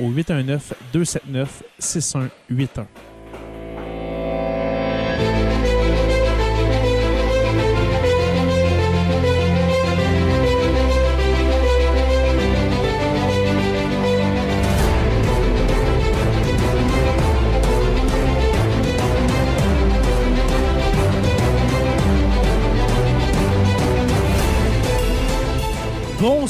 au 0.00 0.10
819 0.10 0.74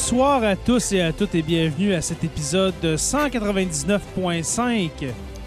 Bonsoir 0.09 0.45
à 0.45 0.55
tous 0.55 0.93
et 0.93 1.01
à 1.01 1.13
toutes 1.13 1.35
et 1.35 1.43
bienvenue 1.43 1.93
à 1.93 2.01
cet 2.01 2.23
épisode 2.23 2.77
199.5 2.81 4.91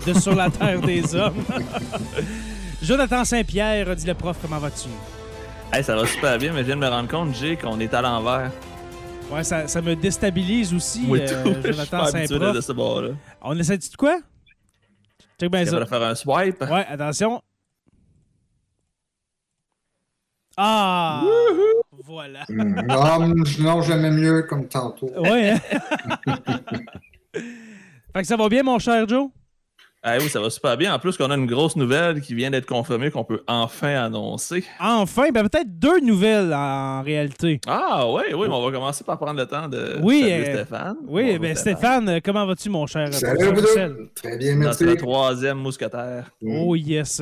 de 0.05 0.13
Sur 0.19 0.35
la 0.35 0.49
Terre 0.49 0.81
des 0.81 1.15
Hommes. 1.15 1.41
Jonathan 2.81 3.23
Saint-Pierre, 3.23 3.95
dit 3.95 4.05
le 4.05 4.13
prof, 4.15 4.35
comment 4.41 4.57
vas-tu? 4.57 4.89
Hey, 5.71 5.81
ça 5.81 5.95
va 5.95 6.05
super 6.05 6.37
bien, 6.37 6.51
mais 6.51 6.59
je 6.59 6.65
viens 6.65 6.75
de 6.75 6.81
me 6.81 6.89
rendre 6.89 7.07
compte, 7.07 7.33
Jay, 7.35 7.55
qu'on 7.55 7.79
est 7.79 7.93
à 7.93 8.01
l'envers. 8.01 8.51
Ouais, 9.31 9.45
ça, 9.45 9.65
ça 9.69 9.81
me 9.81 9.95
déstabilise 9.95 10.73
aussi, 10.73 11.05
Oui, 11.07 11.21
euh, 11.21 11.41
tout. 11.41 11.55
Jonathan 11.65 12.05
Saint-Prof. 12.07 12.53
de 12.55 12.59
ce 12.59 12.73
bord-là. 12.73 13.11
On 13.41 13.57
essaie 13.57 13.77
de 13.77 13.85
quoi? 13.97 14.19
Check 15.39 15.49
bien 15.49 15.65
ça. 15.65 15.85
faire 15.85 16.03
un 16.03 16.15
swipe? 16.15 16.61
Ouais, 16.63 16.85
attention. 16.89 17.41
Ah! 20.57 21.23
Voilà. 22.19 22.43
Hmm, 22.49 22.75
Non, 22.85 23.33
non 23.59 23.81
j'aimais 23.81 24.11
mieux 24.11 24.41
comme 24.43 24.67
tantôt. 24.67 25.09
Ouais. 25.17 25.51
hein? 25.51 25.59
fait 28.13 28.21
que 28.21 28.27
ça 28.27 28.35
va 28.35 28.49
bien, 28.49 28.61
mon 28.61 28.77
cher 28.77 29.07
Joe? 29.07 29.29
Ah 30.03 30.17
oui, 30.19 30.27
ça 30.27 30.41
va 30.41 30.49
super 30.49 30.75
bien. 30.75 30.93
En 30.93 30.99
plus, 30.99 31.15
qu'on 31.15 31.31
a 31.31 31.35
une 31.35 31.45
grosse 31.45 31.77
nouvelle 31.77 32.19
qui 32.19 32.35
vient 32.35 32.51
d'être 32.51 32.65
confirmée 32.65 33.09
qu'on 33.09 33.23
peut 33.23 33.41
enfin 33.47 33.95
annoncer. 34.03 34.65
Enfin, 34.81 35.29
ben 35.33 35.47
peut-être 35.47 35.79
deux 35.79 36.01
nouvelles 36.01 36.53
en 36.53 37.01
réalité. 37.03 37.61
Ah 37.67 38.05
oui, 38.11 38.23
oui, 38.33 38.47
mais 38.49 38.53
on 38.53 38.65
va 38.65 38.71
commencer 38.71 39.05
par 39.05 39.17
prendre 39.17 39.39
le 39.39 39.45
temps 39.45 39.69
de 39.69 39.97
Oui, 40.01 40.19
saluer 40.21 40.49
euh, 40.49 40.55
Stéphane. 40.55 40.95
Oui, 41.07 41.23
Bonjour, 41.23 41.39
ben 41.39 41.55
Stéphane, 41.55 42.09
euh, 42.09 42.19
comment 42.21 42.45
vas-tu, 42.45 42.69
mon 42.69 42.85
cher? 42.85 43.13
Salut. 43.13 43.55
Très 44.13 44.37
bien, 44.37 44.55
merci. 44.57 44.83
Notre 44.83 44.99
troisième 44.99 45.57
mousquetaire. 45.59 46.29
Oh 46.45 46.75
yes. 46.75 47.21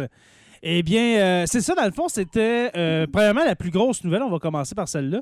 Eh 0.63 0.83
bien, 0.83 1.19
euh, 1.19 1.43
c'est 1.45 1.61
ça, 1.61 1.73
dans 1.75 1.85
le 1.85 1.91
fond, 1.91 2.07
c'était 2.07 2.71
euh, 2.75 3.05
premièrement 3.11 3.43
la 3.45 3.55
plus 3.55 3.69
grosse 3.71 4.03
nouvelle. 4.03 4.21
On 4.23 4.29
va 4.29 4.39
commencer 4.39 4.75
par 4.75 4.87
celle-là. 4.87 5.21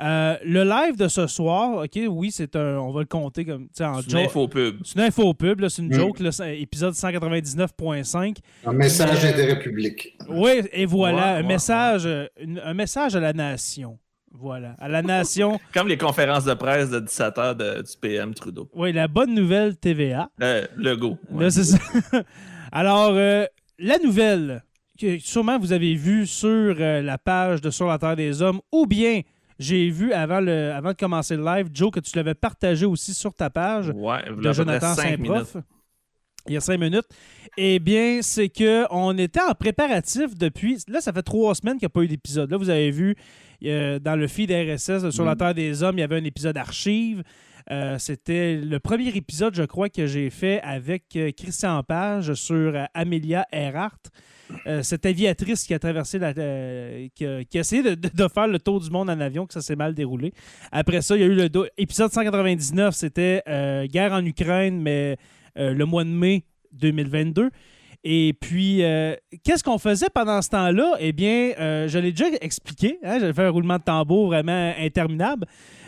Euh, 0.00 0.36
le 0.44 0.64
live 0.64 0.96
de 0.96 1.06
ce 1.06 1.28
soir, 1.28 1.84
OK, 1.84 2.00
oui, 2.08 2.30
c'est 2.32 2.56
un. 2.56 2.78
On 2.78 2.90
va 2.92 3.00
le 3.00 3.06
compter 3.06 3.44
comme. 3.44 3.64
tu 3.68 3.74
sais, 3.74 3.84
En 3.84 4.02
C'est 4.02 4.10
une 4.10 4.18
info 4.18 4.48
pub. 4.48 4.78
C'est 4.84 4.96
une 4.96 5.02
info 5.02 5.34
pub, 5.34 5.60
là, 5.60 5.68
c'est 5.70 5.82
une 5.82 5.88
Mm. 5.88 5.92
joke, 6.00 6.18
là, 6.20 6.32
c'est 6.32 6.58
épisode 6.60 6.94
199.5. 6.94 8.38
Un 8.66 8.72
message 8.72 9.22
d'intérêt 9.22 9.58
public. 9.60 10.16
Oui, 10.28 10.62
et 10.72 10.86
voilà, 10.86 11.16
Ouais, 11.16 11.22
un, 11.22 11.36
ouais, 11.36 11.42
message, 11.44 12.02
euh, 12.06 12.26
une- 12.40 12.60
un 12.64 12.74
message 12.74 13.14
à 13.14 13.20
la 13.20 13.32
nation. 13.32 13.98
Voilà, 14.36 14.74
à 14.80 14.88
la 14.88 15.00
nation. 15.02 15.60
Comme 15.72 15.86
les 15.86 15.96
conférences 15.96 16.44
de 16.44 16.54
presse 16.54 16.90
de 16.90 16.98
17h 16.98 17.54
de- 17.54 17.82
du 17.82 17.96
PM 18.00 18.34
Trudeau. 18.34 18.68
oui, 18.74 18.92
la 18.92 19.06
bonne 19.06 19.32
nouvelle 19.32 19.76
TVA. 19.76 20.28
Euh, 20.42 20.66
le 20.76 20.96
go. 20.96 21.16
Là, 21.32 21.50
c'est 21.50 21.62
ça. 21.62 21.78
Alors, 22.72 23.12
euh, 23.14 23.44
la 23.78 23.98
nouvelle 23.98 24.64
que 24.98 25.18
sûrement 25.18 25.58
vous 25.58 25.72
avez 25.72 25.94
vue 25.94 26.26
sur 26.26 26.48
euh, 26.78 27.02
la 27.02 27.18
page 27.18 27.60
de 27.60 27.70
Sur 27.70 27.86
la 27.88 27.98
Terre 27.98 28.16
des 28.16 28.42
Hommes, 28.42 28.60
ou 28.72 28.86
bien 28.86 29.20
j'ai 29.58 29.88
vu 29.90 30.12
avant, 30.12 30.40
le, 30.40 30.72
avant 30.72 30.90
de 30.90 30.96
commencer 30.96 31.36
le 31.36 31.44
live, 31.44 31.68
Joe, 31.72 31.90
que 31.90 32.00
tu 32.00 32.16
l'avais 32.16 32.34
partagé 32.34 32.86
aussi 32.86 33.14
sur 33.14 33.34
ta 33.34 33.50
page 33.50 33.90
Ouais, 33.94 34.22
de 34.30 34.52
Jonathan. 34.52 34.94
Saint-Prof. 34.94 35.56
Il 36.46 36.52
y 36.52 36.56
a 36.56 36.60
cinq 36.60 36.78
minutes. 36.78 37.06
Eh 37.56 37.78
bien, 37.78 38.18
c'est 38.20 38.50
que 38.50 38.84
on 38.90 39.16
était 39.16 39.40
en 39.40 39.54
préparatif 39.54 40.34
depuis. 40.36 40.78
Là, 40.88 41.00
ça 41.00 41.12
fait 41.12 41.22
trois 41.22 41.54
semaines 41.54 41.74
qu'il 41.78 41.86
n'y 41.86 41.92
a 41.92 41.94
pas 41.94 42.02
eu 42.02 42.08
d'épisode. 42.08 42.50
Là, 42.50 42.56
vous 42.58 42.68
avez 42.68 42.90
vu 42.90 43.14
euh, 43.64 43.98
dans 43.98 44.14
le 44.14 44.26
feed 44.26 44.50
RSS 44.50 45.08
Sur 45.10 45.24
la 45.24 45.34
Mm. 45.34 45.38
Terre 45.38 45.54
des 45.54 45.82
Hommes, 45.82 45.96
il 45.96 46.00
y 46.00 46.04
avait 46.04 46.18
un 46.18 46.24
épisode 46.24 46.56
archive. 46.58 47.22
Euh, 47.70 47.96
C'était 47.98 48.56
le 48.56 48.78
premier 48.78 49.08
épisode, 49.16 49.54
je 49.54 49.62
crois, 49.62 49.88
que 49.88 50.06
j'ai 50.06 50.28
fait 50.28 50.60
avec 50.62 51.16
Christian 51.36 51.82
Page 51.82 52.34
sur 52.34 52.74
Amelia 52.92 53.46
Earhart. 53.50 54.00
Euh, 54.66 54.82
cette 54.82 55.04
aviatrice 55.06 55.64
qui 55.64 55.74
a 55.74 55.78
traversé 55.78 56.18
la. 56.18 56.32
euh, 56.36 57.08
qui, 57.14 57.26
a, 57.26 57.44
qui 57.44 57.58
a 57.58 57.60
essayé 57.60 57.82
de, 57.82 57.94
de- 57.94 58.08
de 58.14 58.28
faire 58.28 58.46
le 58.48 58.58
tour 58.58 58.80
du 58.80 58.90
monde 58.90 59.10
en 59.10 59.20
avion, 59.20 59.46
que 59.46 59.52
ça 59.54 59.60
s'est 59.62 59.76
mal 59.76 59.94
déroulé. 59.94 60.32
Après 60.72 61.02
ça, 61.02 61.16
il 61.16 61.20
y 61.20 61.24
a 61.24 61.26
eu 61.26 61.34
le 61.34 61.48
do- 61.48 61.66
épisode 61.76 62.12
199, 62.12 62.94
c'était 62.94 63.42
euh, 63.48 63.86
Guerre 63.86 64.12
en 64.12 64.24
Ukraine, 64.24 64.80
mais 64.80 65.16
le 65.56 65.84
mois 65.84 66.04
de 66.04 66.08
mai 66.10 66.44
2022. 66.72 67.50
Et 68.06 68.34
puis, 68.38 68.82
qu'est-ce 69.44 69.64
qu'on 69.64 69.78
faisait 69.78 70.08
pendant 70.12 70.42
ce 70.42 70.50
temps-là? 70.50 70.96
Eh 71.00 71.12
bien, 71.12 71.52
je 71.86 71.98
l'ai 71.98 72.10
déjà 72.10 72.26
expliqué. 72.42 72.98
Hein? 73.02 73.18
J'avais 73.20 73.32
fait 73.32 73.44
un 73.44 73.50
roulement 73.50 73.78
de 73.78 73.82
tambour 73.82 74.26
vraiment 74.26 74.74
interminable. 74.78 75.46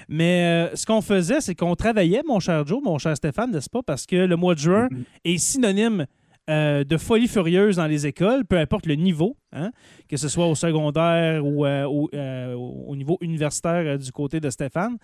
Mais 0.08 0.68
euh, 0.70 0.76
ce 0.76 0.86
qu'on 0.86 1.02
faisait, 1.02 1.40
c'est 1.40 1.54
qu'on 1.54 1.74
travaillait, 1.74 2.22
mon 2.26 2.38
cher 2.40 2.64
Joe, 2.66 2.80
mon 2.82 2.96
cher 2.96 3.16
Stéphane, 3.16 3.50
n'est-ce 3.50 3.68
pas? 3.68 3.82
Parce 3.82 4.06
que 4.06 4.16
le 4.16 4.36
mois 4.36 4.54
de 4.54 4.60
juin 4.60 4.88
est 5.24 5.36
synonyme 5.36 6.06
euh, 6.48 6.84
de 6.84 6.96
folie 6.96 7.26
furieuse 7.28 7.76
dans 7.76 7.86
les 7.86 8.06
écoles, 8.06 8.44
peu 8.44 8.56
importe 8.58 8.86
le 8.86 8.94
niveau, 8.94 9.36
hein, 9.52 9.72
que 10.08 10.16
ce 10.16 10.28
soit 10.28 10.46
au 10.46 10.54
secondaire 10.54 11.44
ou 11.44 11.66
euh, 11.66 11.84
au, 11.84 12.08
euh, 12.14 12.54
au 12.54 12.94
niveau 12.94 13.18
universitaire 13.20 13.98
du 13.98 14.12
côté 14.12 14.38
de 14.40 14.48
Stéphane. 14.50 14.96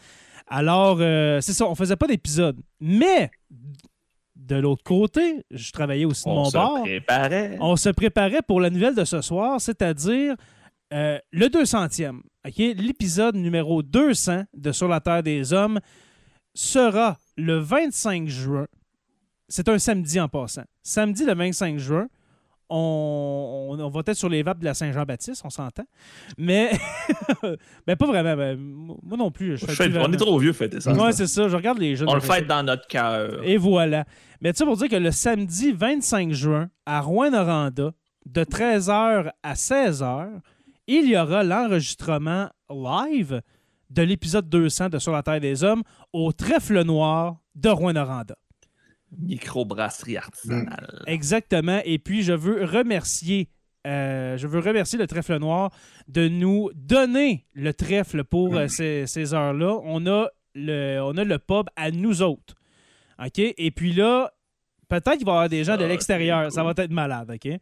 Alors, 0.46 0.99
c'est 0.99 1.52
ça, 1.52 1.66
on 1.66 1.75
faisait 1.75 1.96
pas 1.96 2.06
d'épisode. 2.06 2.61
Mais, 2.81 3.31
de 4.37 4.56
l'autre 4.56 4.82
côté, 4.84 5.44
je 5.50 5.70
travaillais 5.72 6.05
aussi 6.05 6.25
de 6.25 6.31
On 6.31 6.34
mon 6.34 6.44
se 6.46 6.52
bord. 6.56 6.82
préparait. 6.82 7.56
On 7.61 7.76
se 7.76 7.88
préparait 7.88 8.43
pour 8.43 8.61
la 8.61 8.70
nouvelle 8.70 8.94
de 8.94 9.05
ce 9.05 9.20
soir, 9.20 9.61
c'est-à-dire 9.61 10.34
le 10.90 11.46
200e. 11.46 12.20
OK? 12.46 12.56
L'épisode 12.58 13.37
numéro 13.37 13.82
200 13.82 14.44
de 14.55 14.72
Sur 14.72 14.88
la 14.88 15.00
Terre 15.00 15.22
des 15.22 15.52
Hommes 15.52 15.78
sera 16.55 17.19
le 17.37 17.58
25 17.58 18.28
juin. 18.28 18.66
C'est 19.52 19.69
un 19.69 19.78
samedi 19.78 20.19
en 20.19 20.28
passant. 20.28 20.64
Samedi 20.82 21.26
le 21.26 21.34
25 21.34 21.78
juin, 21.78 22.06
on, 22.70 23.69
on, 23.78 23.81
on 23.84 23.88
va 23.90 24.00
être 24.06 24.14
sur 24.16 24.31
les 24.31 24.43
vapes 24.43 24.60
de 24.60 24.64
la 24.64 24.72
Saint-Jean-Baptiste, 24.72 25.43
on 25.44 25.50
s'entend. 25.50 25.84
Mais, 26.38 26.70
ben 27.87 27.96
pas 27.96 28.06
vraiment. 28.06 28.34
ben, 28.34 28.56
moi 28.58 29.19
non 29.19 29.31
plus. 29.31 29.58
Je 29.58 29.66
Je 29.66 29.72
fête 29.72 29.76
fais- 29.76 29.90
plus 29.90 29.99
on 29.99 30.10
est 30.12 30.16
trop 30.16 30.38
vieux 30.38 30.54
fêter 30.54 30.81
ça. 30.81 30.93
Ouais, 30.94 31.12
c'est 31.12 31.26
ça. 31.26 31.49
Je 31.49 31.56
regarde 31.56 31.78
les 31.78 31.96
jeunes. 31.96 32.08
on 32.08 32.14
le 32.14 32.20
fête 32.22 32.46
dans 32.46 32.62
notre 32.62 32.87
cœur. 32.87 33.44
Et 33.44 33.58
voilà. 33.58 34.06
Mais 34.40 34.52
tu 34.54 34.58
sais, 34.58 34.64
pour 34.64 34.76
dire 34.78 34.88
que 34.88 34.96
le 34.96 35.10
samedi 35.10 35.72
25 35.72 36.32
juin, 36.32 36.70
à 36.87 37.00
Rouen-Noranda, 37.02 37.93
de 38.25 38.44
13h 38.44 39.32
à 39.43 39.52
16h, 39.54 40.28
il 40.87 41.10
y 41.10 41.16
aura 41.19 41.43
l'enregistrement 41.44 42.49
live 42.70 43.43
de 43.90 44.02
l'épisode 44.02 44.49
200 44.49 44.88
de 44.88 44.99
Sur 44.99 45.12
la 45.12 45.22
Terre 45.22 45.40
des 45.40 45.62
Hommes 45.62 45.82
au 46.14 46.32
Trèfle 46.32 46.82
Noir 46.84 47.37
de 47.54 47.69
Rouen-Noranda. 47.69 48.34
Microbrasserie 49.19 50.17
artisanale. 50.17 51.03
Exactement. 51.06 51.81
Et 51.85 51.99
puis, 51.99 52.23
je 52.23 52.32
veux 52.32 52.64
remercier. 52.64 53.49
euh, 53.87 54.37
je 54.37 54.47
veux 54.47 54.61
remercier 54.61 54.99
le 54.99 55.06
Trèfle 55.06 55.38
Noir 55.38 55.70
de 56.09 56.29
nous 56.29 56.70
donner 56.75 57.47
le 57.55 57.73
trèfle 57.75 58.25
pour 58.25 58.55
euh, 58.56 58.69
ces, 58.69 59.06
ces 59.06 59.35
heures-là. 59.35 59.79
On, 59.85 60.06
a 60.06 60.29
le- 60.55 61.00
on 61.03 61.17
a 61.17 61.25
le 61.25 61.38
pub 61.38 61.67
à 61.76 61.91
nous 61.91 62.23
autres. 62.23 62.55
OK? 63.19 63.38
Et 63.38 63.70
puis 63.70 63.93
là, 63.93 64.32
peut-être 64.88 65.17
qu'il 65.17 65.26
va 65.26 65.32
y 65.32 65.35
avoir 65.37 65.49
des 65.49 65.64
gens 65.64 65.76
de 65.76 65.85
l'extérieur. 65.85 66.53
Ça 66.53 66.62
va 66.64 66.73
être 66.76 66.91
malade. 66.93 67.31
OK? 67.35 67.53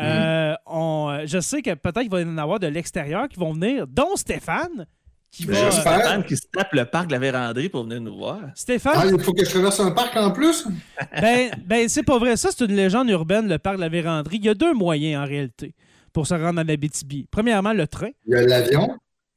Euh, 0.00 0.54
on- 0.66 1.20
je 1.26 1.38
sais 1.40 1.62
que 1.62 1.74
peut-être 1.74 2.00
qu'il 2.02 2.10
va 2.10 2.20
y 2.20 2.24
en 2.24 2.38
avoir 2.38 2.58
de 2.60 2.66
l'extérieur 2.66 3.28
qui 3.28 3.38
vont 3.38 3.52
venir, 3.52 3.86
dont 3.86 4.16
Stéphane. 4.16 4.86
Qui 5.30 5.44
va. 5.46 5.70
Stéphane 5.70 6.24
qui 6.24 6.36
se 6.36 6.42
tape 6.52 6.72
le 6.72 6.84
parc 6.84 7.06
de 7.06 7.12
la 7.12 7.18
véranderie 7.20 7.68
pour 7.68 7.84
venir 7.84 8.00
nous 8.00 8.16
voir. 8.16 8.40
Stéphane, 8.54 8.94
Ah, 8.96 9.06
il 9.06 9.20
faut 9.20 9.32
que 9.32 9.44
je 9.44 9.50
traverse 9.50 9.78
un 9.78 9.92
parc 9.92 10.16
en 10.16 10.32
plus? 10.32 10.66
Ben, 11.20 11.50
ben 11.64 11.88
c'est 11.88 12.02
pas 12.02 12.18
vrai. 12.18 12.36
Ça, 12.36 12.50
c'est 12.50 12.64
une 12.64 12.74
légende 12.74 13.08
urbaine, 13.10 13.48
le 13.48 13.58
parc 13.58 13.76
de 13.76 13.80
la 13.82 13.88
Vérandrie. 13.88 14.38
Il 14.38 14.44
y 14.44 14.48
a 14.48 14.54
deux 14.54 14.74
moyens, 14.74 15.22
en 15.22 15.26
réalité, 15.26 15.74
pour 16.12 16.26
se 16.26 16.34
rendre 16.34 16.60
en 16.60 16.68
Abitibi. 16.68 17.26
Premièrement, 17.30 17.72
le 17.72 17.86
train. 17.86 18.10
Il 18.26 18.32
y 18.32 18.36
a 18.36 18.42
l'avion? 18.42 18.96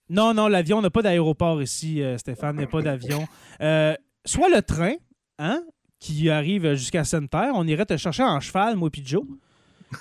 Non, 0.10 0.34
non, 0.34 0.48
l'avion, 0.48 0.80
on 0.80 0.82
n'a 0.82 0.90
pas 0.90 1.02
d'aéroport 1.02 1.62
ici, 1.62 2.02
euh, 2.02 2.18
Stéphane, 2.18 2.56
il 2.56 2.60
n'y 2.60 2.66
a 2.66 2.68
pas 2.68 2.82
d'avion. 2.82 3.28
Euh, 3.62 3.96
soit 4.26 4.50
le 4.50 4.62
train, 4.62 4.94
hein, 5.40 5.64
qui 6.00 6.30
arrive 6.30 6.74
jusqu'à 6.74 7.04
Sainte-Terre, 7.04 7.52
on 7.56 7.66
irait 7.68 7.86
te 7.86 7.96
chercher 7.98 8.24
en 8.24 8.40
cheval, 8.40 8.76
moi 8.76 8.90
Joe. 8.92 9.24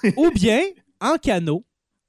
Ou 0.17 0.31
bien 0.31 0.61
en 1.01 1.17
canot. 1.17 1.65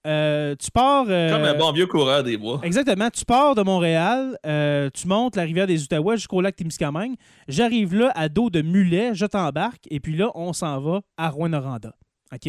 Euh, 0.05 0.55
tu 0.59 0.69
pars... 0.71 1.05
euh, 1.07 1.31
Comme 1.31 1.43
un 1.45 1.53
bon 1.57 1.71
vieux 1.71 1.87
coureur 1.87 2.23
des 2.23 2.35
bois. 2.37 2.59
Exactement. 2.63 3.09
Tu 3.09 3.23
pars 3.23 3.55
de 3.55 3.61
Montréal, 3.61 4.37
euh, 4.45 4.89
tu 4.93 5.07
montes 5.07 5.35
la 5.37 5.43
rivière 5.43 5.65
des 5.67 5.81
Outaouais 5.83 6.17
jusqu'au 6.17 6.41
lac 6.41 6.55
Témiscamingue. 6.55 7.15
J'arrive 7.47 7.95
là 7.95 8.11
à 8.15 8.27
dos 8.29 8.49
de 8.49 8.61
mulet, 8.61 9.11
je 9.13 9.25
t'embarque, 9.25 9.83
et 9.89 9.99
puis 10.01 10.15
là, 10.17 10.29
on 10.35 10.51
s'en 10.53 10.79
va 10.81 11.01
à 11.17 11.29
Rouen-Noranda. 11.29 11.93
OK? 12.33 12.47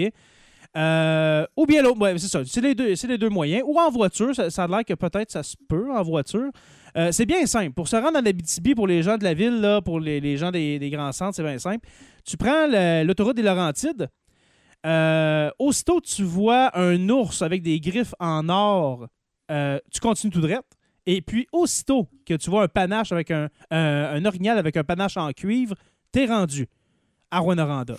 Ou 1.57 1.67
bien 1.67 1.83
l'autre, 1.83 2.01
ouais, 2.01 2.19
c'est 2.19 2.27
ça. 2.29 2.41
C'est 2.45 2.61
les, 2.61 2.75
deux, 2.75 2.97
c'est 2.97 3.07
les 3.07 3.19
deux 3.19 3.29
moyens. 3.29 3.63
Ou 3.67 3.79
en 3.79 3.91
voiture, 3.91 4.35
ça, 4.35 4.51
ça 4.51 4.65
a 4.65 4.67
l'air 4.69 4.85
que 4.85 4.95
peut-être 4.95 5.31
ça 5.31 5.43
se 5.45 5.55
peut 5.69 5.93
en 5.93 6.03
voiture. 6.03 6.51
C'est 7.11 7.27
bien 7.27 7.45
simple. 7.47 7.73
Pour 7.73 7.89
se 7.89 7.97
rendre 7.97 8.19
en 8.19 8.25
Abitibi, 8.27 8.75
pour 8.75 8.87
les 8.87 9.03
gens 9.03 9.17
de 9.17 9.25
la 9.25 9.35
ville, 9.35 9.61
là, 9.61 9.81
pour 9.81 10.01
les, 10.01 10.21
les 10.21 10.37
gens 10.37 10.51
des, 10.51 10.79
des 10.79 10.91
grands 10.91 11.13
centres, 11.13 11.35
c'est 11.37 11.43
bien 11.43 11.59
simple. 11.59 11.87
Tu 12.25 12.37
prends 12.37 12.67
le- 12.69 13.05
l'autoroute 13.05 13.37
des 13.37 13.43
Laurentides. 13.43 14.09
Euh, 14.85 15.51
aussitôt 15.59 16.01
que 16.01 16.07
tu 16.07 16.23
vois 16.23 16.77
un 16.79 17.09
ours 17.09 17.41
avec 17.43 17.63
des 17.63 17.81
griffes 17.81 18.15
en 18.21 18.49
or, 18.49 19.07
euh, 19.51 19.79
tu 19.93 20.01
continues 20.01 20.33
tout 20.33 20.41
droit. 20.41 20.61
Et 21.07 21.21
puis, 21.23 21.47
aussitôt 21.53 22.09
que 22.27 22.35
tu 22.35 22.51
vois 22.51 22.63
un 22.65 22.69
panache 22.69 23.13
avec 23.13 23.31
un, 23.31 23.49
un, 23.71 23.79
un 23.79 24.25
orignal 24.25 24.59
avec 24.59 24.77
un 24.77 24.85
panache 24.85 25.17
en 25.17 25.31
cuivre, 25.33 25.75
t'es 26.13 26.27
rendu 26.27 26.67
à 27.31 27.39
Rwanda. 27.41 27.97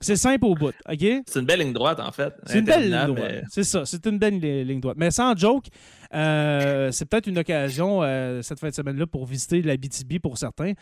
C'est 0.00 0.16
simple 0.16 0.44
au 0.44 0.54
bout. 0.54 0.68
OK? 0.88 0.98
C'est 1.26 1.40
une 1.40 1.44
belle 1.46 1.58
ligne 1.60 1.72
droite, 1.72 1.98
en 1.98 2.12
fait. 2.12 2.32
C'est 2.46 2.60
une 2.60 2.64
belle 2.64 2.82
ligne 2.90 3.06
droite. 3.06 3.32
mais- 3.32 3.42
C'est 3.50 3.64
ça, 3.64 3.84
c'est 3.84 4.06
une 4.06 4.18
belle 4.18 4.38
li- 4.38 4.64
ligne 4.64 4.80
droite. 4.80 4.96
Mais 4.98 5.10
sans 5.10 5.36
joke, 5.36 5.66
euh, 6.14 6.90
c'est 6.92 7.04
peut-être 7.04 7.26
une 7.26 7.38
occasion 7.38 8.02
euh, 8.02 8.40
cette 8.42 8.60
fin 8.60 8.68
de 8.68 8.74
semaine-là 8.74 9.06
pour 9.06 9.26
visiter 9.26 9.60
la 9.62 9.76
BTB 9.76 10.20
pour 10.22 10.38
certains. 10.38 10.72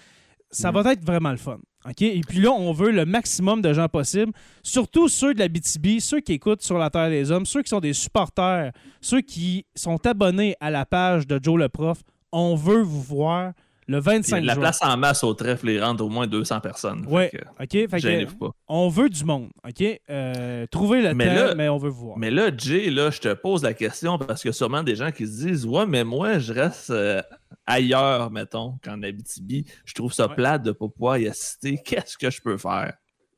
Ça 0.50 0.70
va 0.70 0.92
être 0.92 1.04
vraiment 1.04 1.30
le 1.30 1.36
fun. 1.36 1.58
OK? 1.88 2.02
Et 2.02 2.20
puis 2.26 2.40
là, 2.40 2.50
on 2.50 2.72
veut 2.72 2.90
le 2.90 3.04
maximum 3.04 3.62
de 3.62 3.72
gens 3.72 3.88
possible, 3.88 4.32
surtout 4.62 5.08
ceux 5.08 5.34
de 5.34 5.38
la 5.38 5.48
BTB, 5.48 6.00
ceux 6.00 6.20
qui 6.20 6.32
écoutent 6.32 6.62
sur 6.62 6.78
la 6.78 6.90
Terre 6.90 7.10
des 7.10 7.30
Hommes, 7.30 7.46
ceux 7.46 7.62
qui 7.62 7.68
sont 7.68 7.80
des 7.80 7.92
supporters, 7.92 8.72
ceux 9.00 9.20
qui 9.20 9.66
sont 9.74 10.04
abonnés 10.06 10.56
à 10.60 10.70
la 10.70 10.84
page 10.84 11.26
de 11.26 11.38
Joe 11.42 11.58
le 11.58 11.68
Prof. 11.68 11.98
On 12.32 12.54
veut 12.56 12.82
vous 12.82 13.02
voir 13.02 13.52
le 13.88 13.98
Il 13.98 14.04
y 14.04 14.08
a 14.08 14.12
25 14.14 14.40
de 14.42 14.46
la 14.46 14.54
juin. 14.54 14.60
place 14.62 14.78
en 14.82 14.96
masse 14.96 15.22
au 15.24 15.32
trèfle, 15.34 15.68
il 15.70 15.82
rentre 15.82 16.04
au 16.04 16.08
moins 16.08 16.26
200 16.26 16.60
personnes. 16.60 17.06
Que, 17.06 17.10
OK? 17.36 17.70
Fait 17.70 17.86
que, 17.88 18.34
pas. 18.34 18.50
on 18.68 18.88
veut 18.88 19.08
du 19.08 19.24
monde. 19.24 19.50
OK? 19.66 19.84
Euh, 20.10 20.66
trouvez 20.70 21.02
le 21.02 21.14
Mais 21.14 21.26
temps, 21.26 21.34
là- 21.46 21.54
mais 21.54 21.68
on 21.68 21.78
veut 21.78 21.88
vous 21.90 22.06
voir. 22.06 22.18
Mais 22.18 22.30
là, 22.30 22.50
Jay, 22.56 22.90
là, 22.90 23.10
je 23.10 23.20
te 23.20 23.32
pose 23.34 23.62
la 23.62 23.74
question 23.74 24.18
parce 24.18 24.42
qu'il 24.42 24.48
y 24.48 24.50
a 24.50 24.54
sûrement 24.54 24.82
des 24.82 24.96
gens 24.96 25.12
qui 25.12 25.26
se 25.26 25.46
disent 25.46 25.64
Ouais, 25.66 25.86
mais 25.86 26.02
moi, 26.04 26.38
je 26.40 26.52
reste 26.52 26.90
euh, 26.90 27.22
ailleurs, 27.66 28.30
mettons, 28.30 28.74
qu'en 28.84 29.02
Abitibi. 29.02 29.64
Je 29.84 29.94
trouve 29.94 30.12
ça 30.12 30.28
Ouais. 30.28 30.34
plate 30.34 30.62
de 30.62 30.68
ne 30.70 30.72
pas 30.74 30.88
pouvoir 30.88 31.18
y 31.18 31.28
assister. 31.28 31.78
Qu'est-ce 31.84 32.16
que 32.18 32.30
je 32.30 32.40
peux 32.40 32.56
faire? 32.58 32.92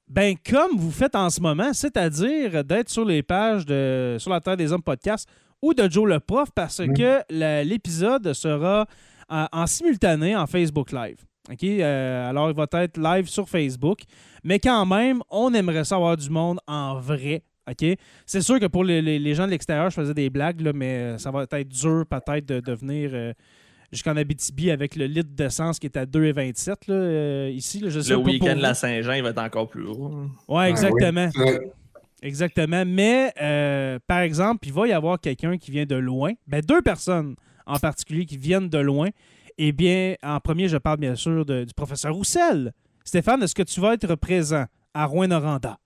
Ben, 0.08 0.34
comme 0.48 0.76
vous 0.78 0.90
faites 0.90 1.14
en 1.14 1.28
ce 1.28 1.40
moment, 1.42 1.74
c'est-à-dire 1.74 2.64
d'être 2.64 2.88
sur 2.88 3.04
les 3.04 3.22
pages 3.22 3.66
de 3.66 4.16
Sur 4.18 4.30
la 4.30 4.40
Terre 4.40 4.56
des 4.56 4.72
Hommes 4.72 4.82
podcast 4.82 5.28
ou 5.60 5.74
de 5.74 5.90
Joe 5.90 6.08
le 6.08 6.18
Prof, 6.20 6.48
parce 6.54 6.78
que 6.96 7.20
l'épisode 7.64 8.32
sera 8.32 8.86
en, 9.28 9.46
en 9.52 9.66
simultané 9.66 10.34
en 10.36 10.46
Facebook 10.46 10.92
Live. 10.92 11.18
OK? 11.50 11.64
Euh, 11.64 12.28
alors, 12.30 12.50
il 12.50 12.56
va 12.56 12.66
être 12.82 12.98
live 12.98 13.26
sur 13.28 13.48
Facebook, 13.48 14.00
mais 14.44 14.58
quand 14.58 14.84
même, 14.86 15.20
on 15.30 15.52
aimerait 15.54 15.84
ça 15.84 15.96
avoir 15.96 16.16
du 16.16 16.28
monde 16.30 16.58
en 16.66 16.98
vrai. 17.00 17.42
OK? 17.70 17.84
C'est 18.26 18.40
sûr 18.42 18.58
que 18.60 18.66
pour 18.66 18.84
les, 18.84 19.00
les- 19.02 19.18
les 19.18 19.34
gens 19.34 19.46
de 19.46 19.50
l'extérieur, 19.52 19.90
je 19.90 19.94
faisais 19.94 20.14
des 20.14 20.30
blagues, 20.30 20.60
là, 20.60 20.72
mais 20.74 20.94
euh, 20.98 21.18
ça 21.18 21.30
va 21.30 21.44
être 21.50 21.68
dur 21.68 22.04
peut-être 22.08 22.46
de, 22.46 22.60
de 22.60 22.72
venir 22.72 23.10
euh, 23.12 23.32
jusqu'en 23.92 24.16
Abitibi 24.16 24.70
avec 24.70 24.96
le 24.96 25.06
litre 25.06 25.30
d'essence 25.32 25.78
qui 25.78 25.86
est 25.86 25.96
à 25.96 26.04
2,27 26.06 26.66
là, 26.88 26.94
euh, 26.94 27.50
ici. 27.54 27.80
là. 27.80 27.88
je 27.88 28.00
sais 28.00 28.10
Le 28.12 28.18
week-end 28.18 28.54
vous. 28.54 28.60
la 28.60 28.74
Saint-Jean, 28.74 29.12
il 29.14 29.22
va 29.22 29.30
être 29.30 29.38
encore 29.42 29.68
plus 29.68 29.86
haut. 29.86 30.26
Ouais, 30.48 30.68
exactement. 30.70 31.28
Ah, 31.34 31.40
oui. 31.44 31.52
Exactement. 32.22 32.84
Mais, 32.86 33.32
euh, 33.40 33.98
par 34.06 34.20
exemple, 34.20 34.66
il 34.66 34.72
va 34.72 34.86
y 34.88 34.92
avoir 34.92 35.20
quelqu'un 35.20 35.56
qui 35.56 35.70
vient 35.70 35.86
de 35.86 35.94
loin. 35.96 36.32
Ben, 36.46 36.60
deux 36.60 36.82
personnes 36.82 37.36
en 37.68 37.78
particulier 37.78 38.26
qui 38.26 38.36
viennent 38.36 38.68
de 38.68 38.78
loin. 38.78 39.08
Eh 39.58 39.72
bien, 39.72 40.14
en 40.22 40.40
premier, 40.40 40.68
je 40.68 40.76
parle 40.76 40.98
bien 40.98 41.14
sûr 41.14 41.44
de- 41.44 41.64
du 41.64 41.74
professeur 41.74 42.14
Roussel. 42.14 42.72
Stéphane, 43.04 43.42
est-ce 43.42 43.54
que 43.54 43.62
tu 43.62 43.80
vas 43.80 43.94
être 43.94 44.14
présent 44.16 44.66
à 44.94 45.04
Rouen-Noranda? 45.06 45.78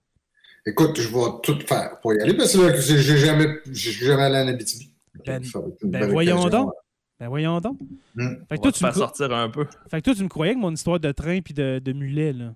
Écoute, 0.65 1.01
je 1.01 1.09
vais 1.09 1.41
tout 1.43 1.59
faire 1.67 1.99
pour 2.01 2.15
y 2.15 2.21
aller 2.21 2.35
parce 2.35 2.53
que 2.57 2.77
j'ai 2.81 3.19
jamais, 3.19 3.59
j'ai 3.71 3.93
jamais 3.93 4.23
allé 4.23 4.39
en 4.39 4.49
Abitibi. 4.55 4.93
Ben- 5.27 5.43
ben 5.83 6.11
voyons 6.11 6.49
donc. 6.49 6.73
Ben 7.19 7.29
voyons 7.29 7.61
donc. 7.61 7.79
Hmm. 8.15 8.35
Fait 8.49 8.57
On 8.57 8.57
que, 8.57 8.57
va 8.57 8.59
toi, 8.59 8.73
te 8.73 8.79
tu 8.79 8.85
me, 8.85 8.89
faire 8.91 8.97
sortir 8.97 9.33
un 9.33 9.49
peu. 9.51 9.67
fait 9.91 9.99
que 10.01 10.05
toi, 10.05 10.15
tu 10.15 10.23
me 10.23 10.29
croyais 10.29 10.55
que 10.55 10.59
mon 10.59 10.73
histoire 10.73 10.99
de 11.01 11.13
train 11.13 11.41
puis 11.41 11.55
de, 11.55 11.81
de 11.83 11.93
mulet, 11.93 12.33
là. 12.33 12.55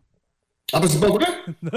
Ah, 0.73 0.81
ben 0.81 0.89
c'est 0.89 0.99
pas 1.01 1.09
vrai? 1.09 1.27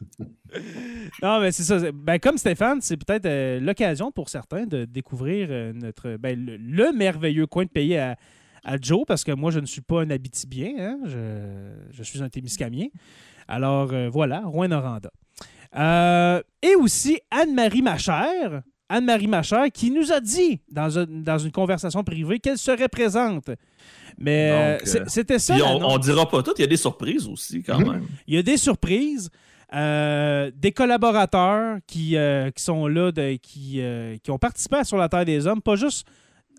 Non, 1.22 1.40
mais 1.40 1.52
c'est 1.52 1.62
ça. 1.64 1.78
Ben, 1.92 2.18
comme 2.18 2.38
Stéphane, 2.38 2.80
c'est 2.80 2.96
peut-être 2.96 3.26
euh, 3.26 3.60
l'occasion 3.60 4.10
pour 4.12 4.28
certains 4.28 4.66
de 4.66 4.84
découvrir 4.84 5.48
euh, 5.50 5.72
notre 5.74 6.16
ben, 6.16 6.38
le, 6.38 6.56
le 6.56 6.92
merveilleux 6.92 7.46
coin 7.46 7.64
de 7.64 7.70
pays 7.70 7.96
à, 7.96 8.16
à 8.64 8.76
Joe, 8.80 9.04
parce 9.06 9.24
que 9.24 9.32
moi, 9.32 9.50
je 9.50 9.60
ne 9.60 9.66
suis 9.66 9.80
pas 9.80 10.02
un 10.02 10.10
Abitibien, 10.10 10.72
hein, 10.78 10.98
je, 11.06 11.70
je 11.90 12.02
suis 12.02 12.22
un 12.22 12.28
Témiscamien. 12.28 12.86
Alors, 13.46 13.92
euh, 13.92 14.08
voilà, 14.08 14.40
Rouen-Noranda. 14.44 15.10
Et 16.62 16.74
aussi 16.76 17.18
Anne-Marie 17.30 17.82
Machère, 17.82 18.62
Anne-Marie 18.88 19.26
Machère, 19.26 19.66
qui 19.72 19.90
nous 19.90 20.12
a 20.12 20.20
dit 20.20 20.60
dans, 20.70 20.98
un- 20.98 21.06
dans 21.06 21.38
une 21.38 21.52
conversation 21.52 22.02
privée 22.04 22.38
qu'elle 22.40 22.56
serait 22.58 22.88
présente. 22.88 23.50
Mais 24.18 24.78
c'était 25.06 25.38
ça. 25.38 25.54
On, 25.64 25.94
on 25.94 25.98
dira 25.98 26.26
pas 26.28 26.42
tout, 26.42 26.52
il 26.58 26.62
y 26.62 26.64
a 26.64 26.68
des 26.68 26.76
surprises 26.78 27.28
aussi 27.28 27.62
quand 27.62 27.78
Mhm. 27.78 27.90
même. 27.92 28.06
Il 28.26 28.34
y 28.34 28.38
a 28.38 28.42
des 28.42 28.56
surprises, 28.56 29.28
euh, 29.74 30.50
des 30.54 30.72
collaborateurs 30.72 31.78
qui, 31.86 32.16
euh, 32.16 32.50
qui 32.50 32.62
sont 32.62 32.86
là, 32.86 33.12
de- 33.12 33.36
qui, 33.36 33.80
euh, 33.80 34.16
qui 34.22 34.30
ont 34.30 34.38
participé 34.38 34.76
à 34.76 34.84
Sur 34.84 34.96
la 34.96 35.08
Terre 35.08 35.24
des 35.24 35.46
Hommes, 35.46 35.60
pas 35.62 35.76
juste 35.76 36.06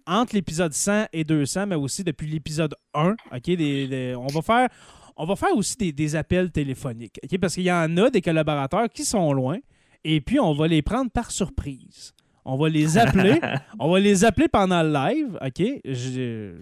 entre 0.06 0.36
l'épisode 0.36 0.74
100 0.74 1.06
et 1.14 1.24
200, 1.24 1.68
mais 1.68 1.76
aussi 1.76 2.04
depuis 2.04 2.28
l'épisode 2.28 2.76
1. 2.94 3.16
OK? 3.32 3.42
Des- 3.44 3.88
des- 3.88 4.16
on, 4.16 4.28
va 4.28 4.42
faire, 4.42 4.70
on 5.18 5.26
va 5.26 5.36
faire 5.36 5.56
aussi 5.56 5.76
des, 5.78 5.92
des 5.92 6.16
appels 6.16 6.52
téléphoniques, 6.52 7.20
OK? 7.24 7.38
parce 7.40 7.54
qu'il 7.56 7.64
y 7.64 7.72
en 7.72 7.96
a 7.98 8.10
des 8.10 8.22
collaborateurs 8.22 8.90
qui 8.90 9.04
sont 9.06 9.34
loin, 9.34 9.58
et 10.04 10.22
puis 10.22 10.40
on 10.40 10.54
va 10.54 10.68
les 10.68 10.82
prendre 10.82 11.12
par 11.12 11.32
surprise. 11.32 12.14
On 12.46 12.58
va 12.58 12.70
les 12.70 12.98
appeler. 12.98 13.40
on 13.80 13.92
va 13.92 14.00
les 14.00 14.24
appeler 14.24 14.48
pendant 14.48 14.82
le 14.82 14.92
live, 14.92 15.38
OK? 15.46 15.82
Je, 15.86 16.54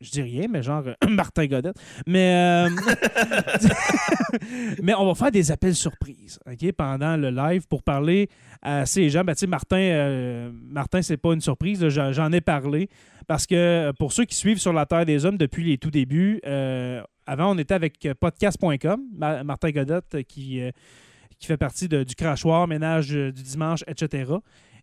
je 0.00 0.10
dis 0.10 0.22
rien, 0.22 0.46
mais 0.48 0.62
genre 0.62 0.84
euh, 0.86 0.94
Martin 1.08 1.46
Godette. 1.46 1.76
Mais, 2.06 2.66
euh, 2.66 2.70
mais 4.82 4.94
on 4.94 5.06
va 5.06 5.14
faire 5.14 5.30
des 5.30 5.50
appels 5.50 5.74
surprises? 5.74 6.38
Pendant 6.76 7.16
le 7.16 7.30
live 7.30 7.66
pour 7.68 7.82
parler 7.82 8.28
à 8.62 8.86
ces 8.86 9.08
gens. 9.10 9.24
Ben, 9.24 9.34
Martin, 9.48 9.78
euh, 9.78 10.50
Martin 10.52 11.02
c'est 11.02 11.16
pas 11.16 11.32
une 11.32 11.40
surprise, 11.40 11.86
j'en 11.88 12.32
ai 12.32 12.40
parlé. 12.40 12.88
Parce 13.26 13.46
que 13.46 13.54
euh, 13.54 13.92
pour 13.92 14.12
ceux 14.12 14.24
qui 14.24 14.34
suivent 14.34 14.58
sur 14.58 14.72
la 14.72 14.86
Terre 14.86 15.06
des 15.06 15.24
Hommes 15.24 15.38
depuis 15.38 15.64
les 15.64 15.78
tout 15.78 15.90
débuts, 15.90 16.40
avant, 17.26 17.54
on 17.54 17.58
était 17.58 17.74
avec 17.74 18.08
podcast.com, 18.18 19.00
Ma- 19.16 19.44
Martin 19.44 19.70
Godette 19.70 20.24
qui, 20.26 20.60
qui 21.38 21.46
fait 21.46 21.56
partie 21.56 21.88
du 21.88 22.14
crachoir, 22.16 22.66
ménage 22.66 23.10
du 23.10 23.32
dimanche, 23.32 23.84
etc. 23.86 24.32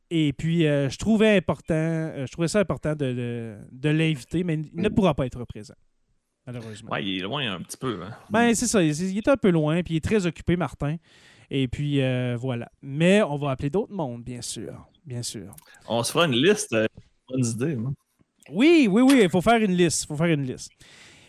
Et 0.09 0.31
puis, 0.33 0.65
euh, 0.65 0.89
je 0.89 0.97
trouvais 0.97 1.35
important, 1.35 1.73
euh, 1.73 2.25
je 2.25 2.31
trouvais 2.31 2.47
ça 2.47 2.59
important 2.59 2.91
de, 2.95 3.11
de- 3.13 3.57
de 3.71 3.89
l'inviter, 3.89 4.43
mais 4.43 4.55
il 4.55 4.81
ne 4.81 4.89
pourra 4.89 5.13
pas 5.13 5.25
être 5.25 5.43
présent, 5.45 5.73
malheureusement. 6.45 6.91
Ouais, 6.91 7.03
il 7.05 7.17
est 7.19 7.23
loin 7.23 7.53
un 7.53 7.59
petit 7.61 7.77
peu. 7.77 8.01
hein. 8.03 8.15
Ben, 8.29 8.55
c'est 8.55 8.67
ça. 8.67 8.81
Il 8.81 8.89
il 9.11 9.17
est 9.17 9.27
un 9.27 9.35
peu 9.37 9.49
loin, 9.49 9.81
puis 9.83 9.95
il 9.95 9.97
est 9.97 10.03
très 10.03 10.25
occupé, 10.25 10.55
Martin. 10.55 10.95
Et 11.49 11.67
puis, 11.67 12.01
euh, 12.01 12.35
voilà. 12.37 12.69
Mais 12.81 13.21
on 13.21 13.37
va 13.37 13.51
appeler 13.51 13.69
d'autres 13.69 13.93
mondes, 13.93 14.23
bien 14.23 14.41
sûr. 14.41 14.87
Bien 15.05 15.23
sûr. 15.23 15.55
On 15.87 16.03
se 16.03 16.11
fera 16.11 16.25
une 16.25 16.33
liste. 16.35 16.75
bonne 17.29 17.45
idée. 17.45 17.75
moi. 17.75 17.91
Oui, 18.49 18.87
oui, 18.89 19.01
oui, 19.01 19.19
il 19.23 19.29
faut 19.29 19.41
faire 19.41 19.61
une 19.61 19.73
liste. 19.75 20.03
Il 20.03 20.07
faut 20.07 20.15
faire 20.17 20.27
une 20.27 20.43
liste. 20.45 20.71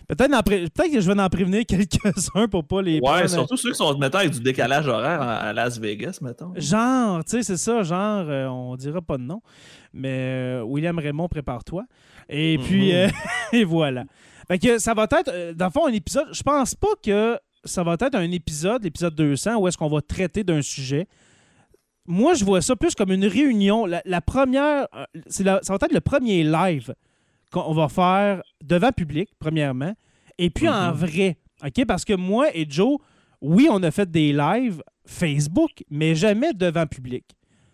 Peut-être 0.09 0.43
pré- 0.43 0.65
peut-être 0.75 0.91
que 0.93 1.00
je 1.00 1.12
vais 1.12 1.21
en 1.21 1.29
prévenir 1.29 1.65
quelques-uns 1.69 2.49
pour 2.49 2.65
pas 2.65 2.81
les 2.83 2.99
Ouais, 3.00 3.29
surtout 3.29 3.57
ceux 3.59 3.71
qui 3.73 3.77
sont, 3.77 3.97
mettons, 3.99 4.19
avec 4.19 4.31
du 4.31 4.41
décalage 4.41 4.88
horaire 4.88 5.21
à 5.21 5.53
Las 5.53 5.79
Vegas, 5.79 6.19
mettons. 6.23 6.53
Genre, 6.57 7.23
tu 7.25 7.31
sais, 7.33 7.43
c'est 7.43 7.57
ça, 7.59 7.83
genre, 7.83 8.25
euh, 8.29 8.47
on 8.47 8.75
dira 8.77 9.03
pas 9.03 9.19
de 9.19 9.23
nom. 9.23 9.43
Mais 9.93 10.09
euh, 10.11 10.62
William 10.62 10.99
Raymond, 10.99 11.29
prépare-toi. 11.29 11.85
Et 12.29 12.59
puis, 12.59 12.88
Mhm. 12.93 12.95
euh, 12.97 13.09
et 13.53 13.65
voilà. 13.65 14.05
Fait 14.49 14.59
que 14.59 14.79
ça 14.79 14.95
va 14.95 15.05
être, 15.05 15.53
dans 15.55 15.67
le 15.67 15.71
fond, 15.71 15.87
un 15.87 15.93
épisode. 15.93 16.29
Je 16.33 16.43
pense 16.43 16.75
pas 16.75 16.88
que 17.05 17.38
ça 17.65 17.83
va 17.83 17.95
être 18.00 18.15
un 18.15 18.31
épisode, 18.31 18.83
l'épisode 18.85 19.15
200, 19.15 19.57
où 19.57 19.69
est-ce 19.69 19.77
qu'on 19.77 19.88
va 19.91 20.00
traiter 20.00 20.43
d'un 20.43 20.62
sujet. 20.62 21.07
Moi, 22.07 22.33
je 22.33 22.45
vois 22.47 22.62
ça 22.62 22.75
plus 22.77 22.95
comme 22.95 23.12
une 23.12 23.27
réunion. 23.27 23.85
La, 23.85 24.00
la 24.07 24.23
première, 24.23 24.87
la- 25.41 25.61
ça 25.62 25.73
va 25.75 25.79
être 25.83 25.93
le 25.93 26.00
premier 26.00 26.43
live 26.45 26.95
qu'on 27.52 27.73
va 27.75 27.88
faire 27.88 28.43
devant 28.62 28.93
public, 28.93 29.31
premièrement, 29.38 29.95
et 30.38 30.50
puis 30.50 30.69
en 30.69 30.88
Mhm. 30.88 30.93
vrai. 30.97 31.37
OK? 31.64 31.85
Parce 31.87 32.05
que 32.05 32.14
moi 32.14 32.47
et 32.55 32.67
Joe, 32.69 32.99
oui, 33.40 33.69
on 33.71 33.83
a 33.83 33.90
fait 33.90 34.11
des 34.11 34.33
lives 34.33 34.83
Facebook, 35.07 35.71
mais 35.90 36.14
jamais 36.14 36.52
devant 36.52 36.87
public. 36.87 37.25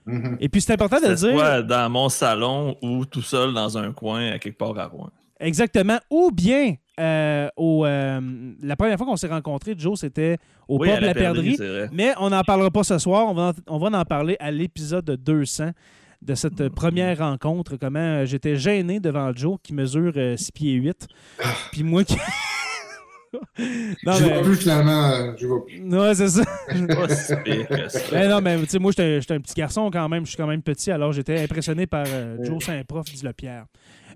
Mhm. 0.07 0.37
Et 0.40 0.49
puis 0.49 0.61
c'est 0.61 0.73
important 0.75 1.00
de 1.00 1.14
dire. 1.14 1.16
soit 1.16 1.62
dans 1.62 1.90
mon 1.90 2.09
salon 2.09 2.76
ou 2.83 3.04
tout 3.07 3.23
seul 3.23 3.52
dans 3.54 3.76
un 3.78 3.93
coin 3.93 4.33
à 4.33 4.38
quelque 4.38 4.59
part 4.59 4.78
à 4.78 4.87
Rouen? 4.87 5.11
Exactement. 5.40 5.99
Ou 6.11 6.31
bien, 6.31 6.75
euh, 7.00 7.49
au, 7.57 7.85
euh, 7.85 8.21
la 8.62 8.76
première 8.76 8.97
fois 8.99 9.07
qu'on 9.07 9.16
s'est 9.16 9.26
rencontrés, 9.28 9.75
Joe, 9.76 9.99
c'était 9.99 10.38
au 10.69 10.78
oui, 10.78 10.88
pub 10.88 10.97
à 10.99 11.00
La 11.00 11.14
Perdrix. 11.14 11.57
c'est 11.57 11.66
vrai. 11.69 11.88
Mais 11.93 12.12
on 12.21 12.31
n'en 12.31 12.43
parlera 12.43 12.71
pas 12.71 12.85
ce 12.85 12.99
soir. 12.99 13.26
On 13.28 13.35
va 13.35 13.49
en, 13.66 13.75
on 13.75 13.78
va 13.78 13.99
en 13.99 14.04
parler 14.04 14.37
à 14.38 14.50
l'épisode 14.50 15.11
200 15.11 15.71
de 16.25 16.35
cette 16.35 16.61
euh, 16.61 16.71
première 16.71 17.19
rencontre. 17.19 17.76
Comment 17.76 17.99
euh, 17.99 18.25
j'étais 18.26 18.57
gêné 18.57 19.00
devant 19.00 19.33
Joe 19.35 19.59
qui 19.62 19.75
mesure 19.75 20.12
6 20.37 20.52
pieds 20.52 20.73
8. 20.75 21.07
Puis 21.73 21.83
moi 21.83 22.04
qui. 22.04 22.16
non, 24.04 24.12
je 24.12 24.25
mais. 24.25 24.33
vois 24.35 24.43
plus 24.43 24.57
finalement. 24.57 25.11
euh, 25.11 25.33
Je 25.37 25.47
vois 25.47 25.64
plus. 25.66 25.83
Ouais, 25.83 26.14
c'est 26.14 26.28
ça. 26.28 26.43
Ça. 27.09 27.37
Ben 28.12 28.31
non, 28.31 28.40
mais 28.40 28.59
tu 28.61 28.66
sais, 28.69 28.78
moi, 28.78 28.93
j'étais 28.93 29.21
j'étais 29.21 29.35
un 29.35 29.40
petit 29.40 29.54
garçon 29.54 29.90
quand 29.93 30.09
même. 30.09 30.25
Je 30.25 30.31
suis 30.31 30.37
quand 30.37 30.47
même 30.47 30.62
petit, 30.62 30.90
alors 30.90 31.12
j'étais 31.12 31.43
impressionné 31.43 31.87
par 31.87 32.04
euh, 32.09 32.37
Joe 32.43 32.62
Saint-Prof, 32.62 33.04
dit 33.07 33.25
le 33.25 33.33
Pierre. 33.33 33.66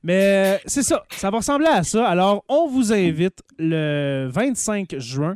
Mais 0.03 0.57
euh, 0.57 0.59
c'est 0.67 0.83
ça. 0.85 1.05
Ça 1.11 1.31
va 1.31 1.39
ressembler 1.39 1.67
à 1.67 1.83
ça. 1.83 2.07
Alors, 2.07 2.45
on 2.49 2.69
vous 2.69 2.93
invite 2.93 3.43
le 3.59 4.29
25 4.31 4.97
juin. 4.99 5.35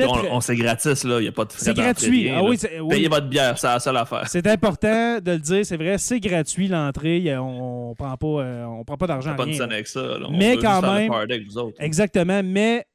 On, 0.00 0.36
on- 0.36 0.40
c'est 0.40 0.56
gratis, 0.56 1.04
là. 1.04 1.18
Il 1.20 1.22
n'y 1.22 1.28
a 1.28 1.32
pas 1.32 1.44
de 1.44 1.52
frais 1.52 1.64
C'est 1.66 1.74
gratuit. 1.74 2.28
rien, 2.28 2.38
Ah 2.38 2.42
oui, 2.42 2.58
oui. 2.80 2.88
Payez 2.88 3.08
votre 3.08 3.28
bière, 3.28 3.56
c'est 3.58 3.68
la 3.68 3.78
seule 3.78 3.96
affaire. 3.96 4.24
C'est 4.28 4.46
important 4.46 5.20
de 5.20 5.30
le 5.32 5.38
dire, 5.38 5.64
c'est 5.64 5.76
vrai, 5.76 5.98
c'est 5.98 6.18
gratuit 6.20 6.66
l'entrée. 6.68 7.36
On, 7.38 7.90
on 7.90 7.94
prend 7.94 8.16
pas, 8.16 8.26
euh, 8.26 8.64
on 8.64 8.84
prend 8.84 8.96
pas 8.96 9.06
d'argent. 9.06 9.36
pas 9.36 9.44
de 9.46 9.50
rien, 9.50 9.60
avec 9.62 9.86
ça. 9.86 10.00
là. 10.00 10.26
On 10.28 10.36
Mais 10.36 10.56
quand 10.56 10.82
même- 10.82 11.12
avec 11.12 11.46
vous 11.46 11.58
autres. 11.58 11.76
Exactement, 11.80 12.42
mais 12.42 12.86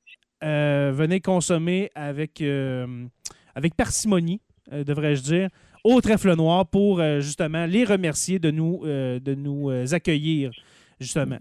euh, 0.43 0.91
venez 0.93 1.21
consommer 1.21 1.89
avec, 1.95 2.41
euh, 2.41 3.05
avec 3.55 3.75
parcimonie, 3.75 4.41
euh, 4.73 4.83
devrais-je 4.83 5.21
dire, 5.21 5.49
au 5.85 6.01
trèfle 6.01 6.35
noir 6.35 6.65
pour 6.67 7.01
justement 7.21 7.65
les 7.65 7.85
remercier 7.85 8.39
de 8.39 8.51
nous, 8.51 8.81
de 8.85 9.35
nous 9.35 9.69
accueillir, 9.93 10.51
justement. 10.99 11.37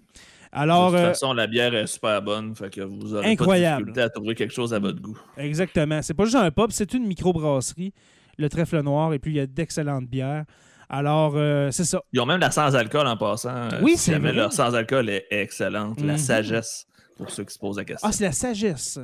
Alors, 0.53 0.91
de 0.93 0.97
toute 0.97 1.05
euh, 1.05 1.09
façon, 1.09 1.33
la 1.33 1.47
bière 1.47 1.75
est 1.75 1.87
super 1.87 2.21
bonne, 2.21 2.55
fait 2.55 2.69
que 2.71 2.83
vous 2.83 3.15
aurez 3.15 3.31
Incroyable. 3.33 3.71
pas 3.71 3.79
de 3.79 3.85
difficulté 3.87 4.01
à 4.03 4.09
trouver 4.11 4.35
quelque 4.35 4.53
chose 4.53 4.75
à 4.75 4.79
votre 4.79 5.01
goût. 5.01 5.19
exactement. 5.39 6.03
C'est 6.03 6.15
pas 6.15 6.25
juste 6.25 6.37
un 6.37 6.51
pub, 6.51 6.71
c'est 6.71 6.93
une 6.95 7.07
microbrasserie, 7.07 7.93
le 8.39 8.49
trèfle 8.49 8.83
noir, 8.83 9.15
et 9.15 9.19
puis 9.19 9.33
il 9.33 9.37
y 9.37 9.41
a 9.41 9.47
d'excellentes 9.47 10.07
bières. 10.07 10.45
Alors, 10.91 11.33
euh, 11.37 11.71
c'est 11.71 11.85
ça. 11.85 12.03
Ils 12.13 12.21
ont 12.21 12.27
même 12.27 12.41
la 12.41 12.51
sans-alcool 12.51 13.07
en 13.07 13.17
passant. 13.17 13.49
euh, 13.55 13.81
Oui, 13.81 13.95
c'est 13.97 14.19
vrai. 14.19 14.33
leur 14.35 14.53
sans-alcool 14.53 15.09
est 15.09 15.25
excellente. 15.31 15.99
Mhm. 16.01 16.07
La 16.07 16.19
sagesse, 16.19 16.87
pour 17.17 17.31
ceux 17.31 17.45
qui 17.45 17.55
se 17.55 17.59
posent 17.59 17.79
la 17.79 17.85
question. 17.87 18.07
Ah, 18.07 18.13
c'est 18.13 18.25
la 18.25 18.33
sagesse. 18.33 18.99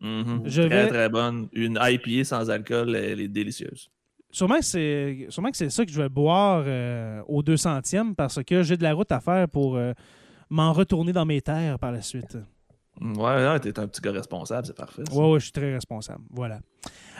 Mhm. 0.00 0.42
Je 0.46 0.62
très, 0.62 0.68
vais- 0.84 0.88
très 0.88 1.08
bonne. 1.10 1.48
Une 1.52 1.78
IPA 1.80 2.24
sans 2.24 2.48
alcool, 2.50 2.96
elle 2.96 3.20
est 3.20 3.28
délicieuse. 3.28 3.90
Sûrement 4.30 4.56
que 4.58 4.64
c'est 4.64 5.26
sûrement 5.28 5.50
que 5.50 5.56
c'est 5.56 5.70
ça 5.70 5.84
que 5.84 5.92
je 5.92 6.00
vais 6.00 6.08
boire 6.08 6.64
euh, 6.66 7.20
au 7.28 7.42
200e 7.42 8.14
parce 8.16 8.42
que 8.42 8.62
j'ai 8.64 8.76
de 8.76 8.82
la 8.82 8.92
route 8.94 9.12
à 9.12 9.20
faire 9.20 9.46
pour 9.48 9.76
euh, 9.76 9.92
m'en 10.54 10.72
retourner 10.72 11.12
dans 11.12 11.24
mes 11.26 11.40
terres 11.40 11.78
par 11.78 11.90
la 11.92 12.00
suite. 12.02 12.36
Mm, 13.00 13.16
Ouais, 13.18 13.60
t'es 13.60 13.78
un 13.78 13.88
petit 13.88 14.00
gars 14.00 14.12
responsable, 14.12 14.66
c'est 14.66 14.76
parfait. 14.76 15.02
ça. 15.08 15.14
Ouais, 15.14 15.32
ouais, 15.32 15.40
je 15.40 15.44
suis 15.44 15.52
très 15.52 15.72
responsable. 15.72 16.22
Voilà. 16.30 16.60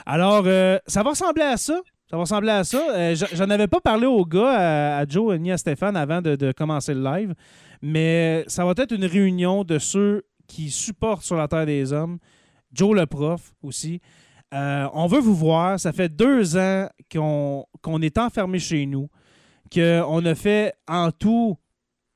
Alors, 0.05 0.43
euh, 0.45 0.77
ça 0.87 1.03
va 1.03 1.09
ressembler 1.11 1.43
à 1.43 1.57
ça. 1.57 1.79
Ça 2.09 2.15
va 2.17 2.21
ressembler 2.21 2.51
à 2.51 2.63
ça. 2.63 2.81
Euh, 2.95 3.15
J'en 3.33 3.49
avais 3.49 3.67
pas 3.67 3.81
parlé 3.81 4.05
aux 4.05 4.25
gars, 4.25 4.51
à, 4.51 4.97
à 4.99 5.05
Joe 5.07 5.37
ni 5.39 5.51
à 5.51 5.57
Stéphane 5.57 5.97
avant 5.97 6.21
de, 6.21 6.35
de 6.35 6.51
commencer 6.51 6.93
le 6.93 7.03
live, 7.03 7.33
mais 7.81 8.43
ça 8.47 8.63
va 8.63 8.73
être 8.77 8.93
une 8.93 9.05
réunion 9.05 9.63
de 9.63 9.79
ceux 9.79 10.23
qui 10.47 10.69
supportent 10.69 11.23
sur 11.23 11.35
la 11.35 11.47
Terre 11.47 11.65
des 11.65 11.91
Hommes. 11.91 12.19
Joe 12.71 12.95
le 12.95 13.05
prof 13.05 13.53
aussi. 13.63 13.99
Euh, 14.53 14.87
on 14.93 15.07
veut 15.07 15.19
vous 15.19 15.35
voir. 15.35 15.79
Ça 15.79 15.91
fait 15.91 16.07
deux 16.09 16.55
ans 16.55 16.87
qu'on 17.11 17.65
qu'on 17.81 18.01
est 18.01 18.17
enfermé 18.17 18.59
chez 18.59 18.85
nous, 18.85 19.09
qu'on 19.73 20.25
a 20.25 20.35
fait 20.35 20.73
en 20.87 21.11
tout 21.11 21.57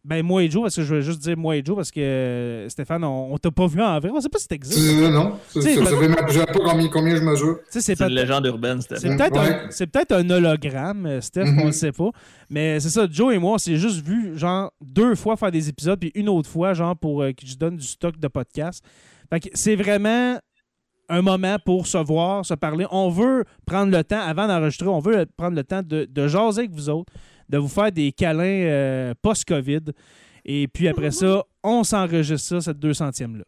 ben, 0.09 0.25
moi 0.25 0.41
et 0.43 0.49
Joe, 0.49 0.63
parce 0.63 0.75
que 0.75 0.81
je 0.81 0.95
veux 0.95 1.01
juste 1.01 1.19
dire 1.19 1.37
moi 1.37 1.55
et 1.55 1.61
Joe, 1.63 1.75
parce 1.75 1.91
que 1.91 1.99
euh, 1.99 2.67
Stéphane, 2.69 3.03
on, 3.03 3.31
on 3.31 3.37
t'a 3.37 3.51
pas 3.51 3.67
vu 3.67 3.79
en 3.81 3.99
vrai. 3.99 4.09
On 4.11 4.19
sait 4.19 4.27
pas 4.27 4.39
si 4.39 4.47
t'existes. 4.47 4.79
C'est- 4.79 5.09
non. 5.11 5.37
C'est- 5.49 5.59
Tu 5.59 5.65
sais, 5.67 5.75
Ça 5.75 5.85
ça 5.85 5.97
fait 5.97 6.07
même- 6.07 6.25
je 6.27 6.39
sais 6.39 6.45
pas 6.47 6.53
combien, 6.53 6.87
combien 6.89 7.15
je 7.15 7.21
mesure? 7.21 7.59
Tu 7.71 7.79
sais, 7.79 7.95
c'est 7.95 8.01
une 8.03 8.13
légende 8.15 8.45
urbaine, 8.47 8.81
c'était 8.81 8.95
c'est 8.97 9.15
peut-être 9.15 9.33
Ouais. 9.39 9.53
un, 9.65 9.69
c'est 9.69 9.85
peut-être 9.87 10.11
un 10.13 10.27
hologramme, 10.29 11.05
euh, 11.05 11.21
Steph, 11.21 11.45
Mhm. 11.45 11.59
on 11.61 11.65
le 11.67 11.71
sait 11.71 11.91
pas. 11.91 12.09
Mais 12.49 12.79
c'est 12.79 12.89
ça, 12.89 13.05
Joe 13.09 13.33
et 13.35 13.37
moi, 13.37 13.53
on 13.53 13.57
s'est 13.59 13.77
juste 13.77 14.03
vu, 14.05 14.35
genre, 14.37 14.71
deux 14.81 15.13
fois 15.15 15.37
faire 15.37 15.51
des 15.51 15.69
épisodes, 15.69 15.99
puis 15.99 16.11
une 16.15 16.27
autre 16.29 16.49
fois, 16.49 16.73
genre, 16.73 16.95
pour 16.97 17.21
euh, 17.21 17.31
que 17.31 17.45
je 17.45 17.55
donne 17.55 17.77
du 17.77 17.85
stock 17.85 18.17
de 18.19 18.27
podcast. 18.27 18.83
Fait 19.31 19.39
que 19.39 19.49
c'est 19.53 19.75
vraiment 19.75 20.39
un 21.11 21.21
moment 21.21 21.57
pour 21.65 21.87
se 21.87 21.97
voir, 21.97 22.45
se 22.45 22.53
parler. 22.53 22.85
On 22.91 23.09
veut 23.09 23.43
prendre 23.65 23.91
le 23.95 24.03
temps, 24.03 24.19
avant 24.21 24.47
d'enregistrer, 24.47 24.87
on 24.87 24.99
veut 24.99 25.25
prendre 25.37 25.55
le 25.55 25.63
temps 25.63 25.81
de, 25.83 26.05
de 26.05 26.27
jaser 26.27 26.61
avec 26.61 26.71
vous 26.71 26.89
autres, 26.89 27.11
de 27.49 27.57
vous 27.57 27.67
faire 27.67 27.91
des 27.91 28.11
câlins 28.11 28.43
euh, 28.43 29.13
post-COVID. 29.21 29.81
Et 30.45 30.67
puis 30.67 30.87
après 30.87 31.11
ça, 31.11 31.43
on 31.63 31.83
s'enregistre 31.83 32.47
ça, 32.47 32.61
cette 32.61 32.77
200e-là. 32.79 33.43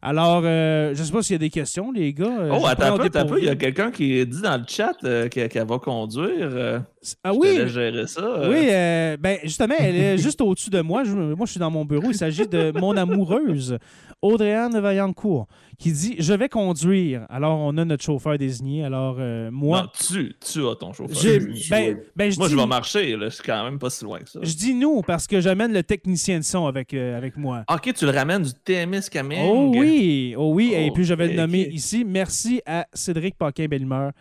Alors, 0.00 0.42
euh, 0.44 0.94
je 0.94 1.02
sais 1.02 1.12
pas 1.12 1.22
s'il 1.22 1.32
y 1.34 1.36
a 1.36 1.38
des 1.38 1.48
questions, 1.50 1.90
les 1.90 2.12
gars. 2.12 2.26
euh, 2.40 2.50
Oh, 2.52 2.66
attends 2.66 2.94
un 3.00 3.24
peu. 3.24 3.38
Il 3.38 3.44
y 3.46 3.48
a 3.48 3.56
quelqu'un 3.56 3.90
qui 3.90 4.26
dit 4.26 4.42
dans 4.42 4.58
le 4.58 4.64
chat 4.68 4.92
euh, 5.04 5.28
qu'elle 5.28 5.66
va 5.66 5.78
conduire. 5.78 6.82
Ah 7.22 7.32
je 7.32 7.38
oui, 7.38 7.68
gérer 7.68 8.06
ça. 8.06 8.20
euh. 8.22 8.50
Oui, 8.50 8.66
euh, 8.70 9.16
ben 9.18 9.38
justement, 9.44 9.74
elle 9.78 9.96
est 9.96 10.18
juste 10.18 10.40
au-dessus 10.42 10.70
de 10.70 10.80
moi. 10.80 11.04
Je- 11.04 11.12
moi, 11.12 11.46
je 11.46 11.50
suis 11.52 11.60
dans 11.60 11.70
mon 11.70 11.84
bureau. 11.84 12.08
Il 12.10 12.14
s'agit 12.14 12.46
de 12.46 12.72
mon 12.78 12.96
amoureuse, 12.96 13.78
Audrey-Anne 14.22 14.78
Vaillancourt, 14.80 15.46
qui 15.78 15.92
dit 15.92 16.16
Je 16.18 16.32
vais 16.34 16.48
conduire. 16.48 17.26
Alors, 17.28 17.58
on 17.58 17.76
a 17.76 17.84
notre 17.84 18.02
chauffeur 18.04 18.38
désigné. 18.38 18.84
Alors, 18.84 19.16
euh, 19.18 19.50
moi, 19.50 19.82
Non, 19.82 19.88
tu, 20.06 20.34
tu 20.40 20.66
as 20.66 20.74
ton 20.76 20.92
chauffeur. 20.92 21.14
je- 21.20 21.68
Ben, 21.70 21.98
ben, 22.16 22.30
je 22.30 22.38
Moi, 22.38 22.48
dis, 22.48 22.54
je 22.54 22.58
vais 22.58 22.66
marcher. 22.66 23.16
là. 23.16 23.28
Je 23.28 23.34
suis 23.34 23.42
quand 23.44 23.64
même 23.64 23.78
pas 23.78 23.90
si 23.90 24.04
loin 24.04 24.18
que 24.20 24.28
ça. 24.30 24.40
je 24.42 24.54
dis 24.54 24.74
nous 24.74 25.02
parce 25.02 25.26
que 25.26 25.40
j'amène 25.40 25.72
le 25.72 25.82
technicien 25.82 26.38
de 26.38 26.44
son 26.44 26.66
avec, 26.66 26.94
avec 26.94 27.36
moi. 27.36 27.64
Ok, 27.72 27.92
tu 27.94 28.04
le 28.06 28.12
ramènes 28.12 28.42
du 28.42 28.52
TMS 28.64 29.08
Caming. 29.10 29.40
Oh 29.44 29.72
oui, 29.76 30.34
oh 30.36 30.52
oui. 30.54 30.72
Et 30.74 30.90
puis, 30.90 31.04
je 31.04 31.14
vais 31.14 31.28
le 31.28 31.34
nommer 31.34 31.68
ici. 31.72 32.04
Merci 32.06 32.62
à 32.66 32.86
Cédric 32.92 33.36
Paquin-Bellemeur 33.36 34.12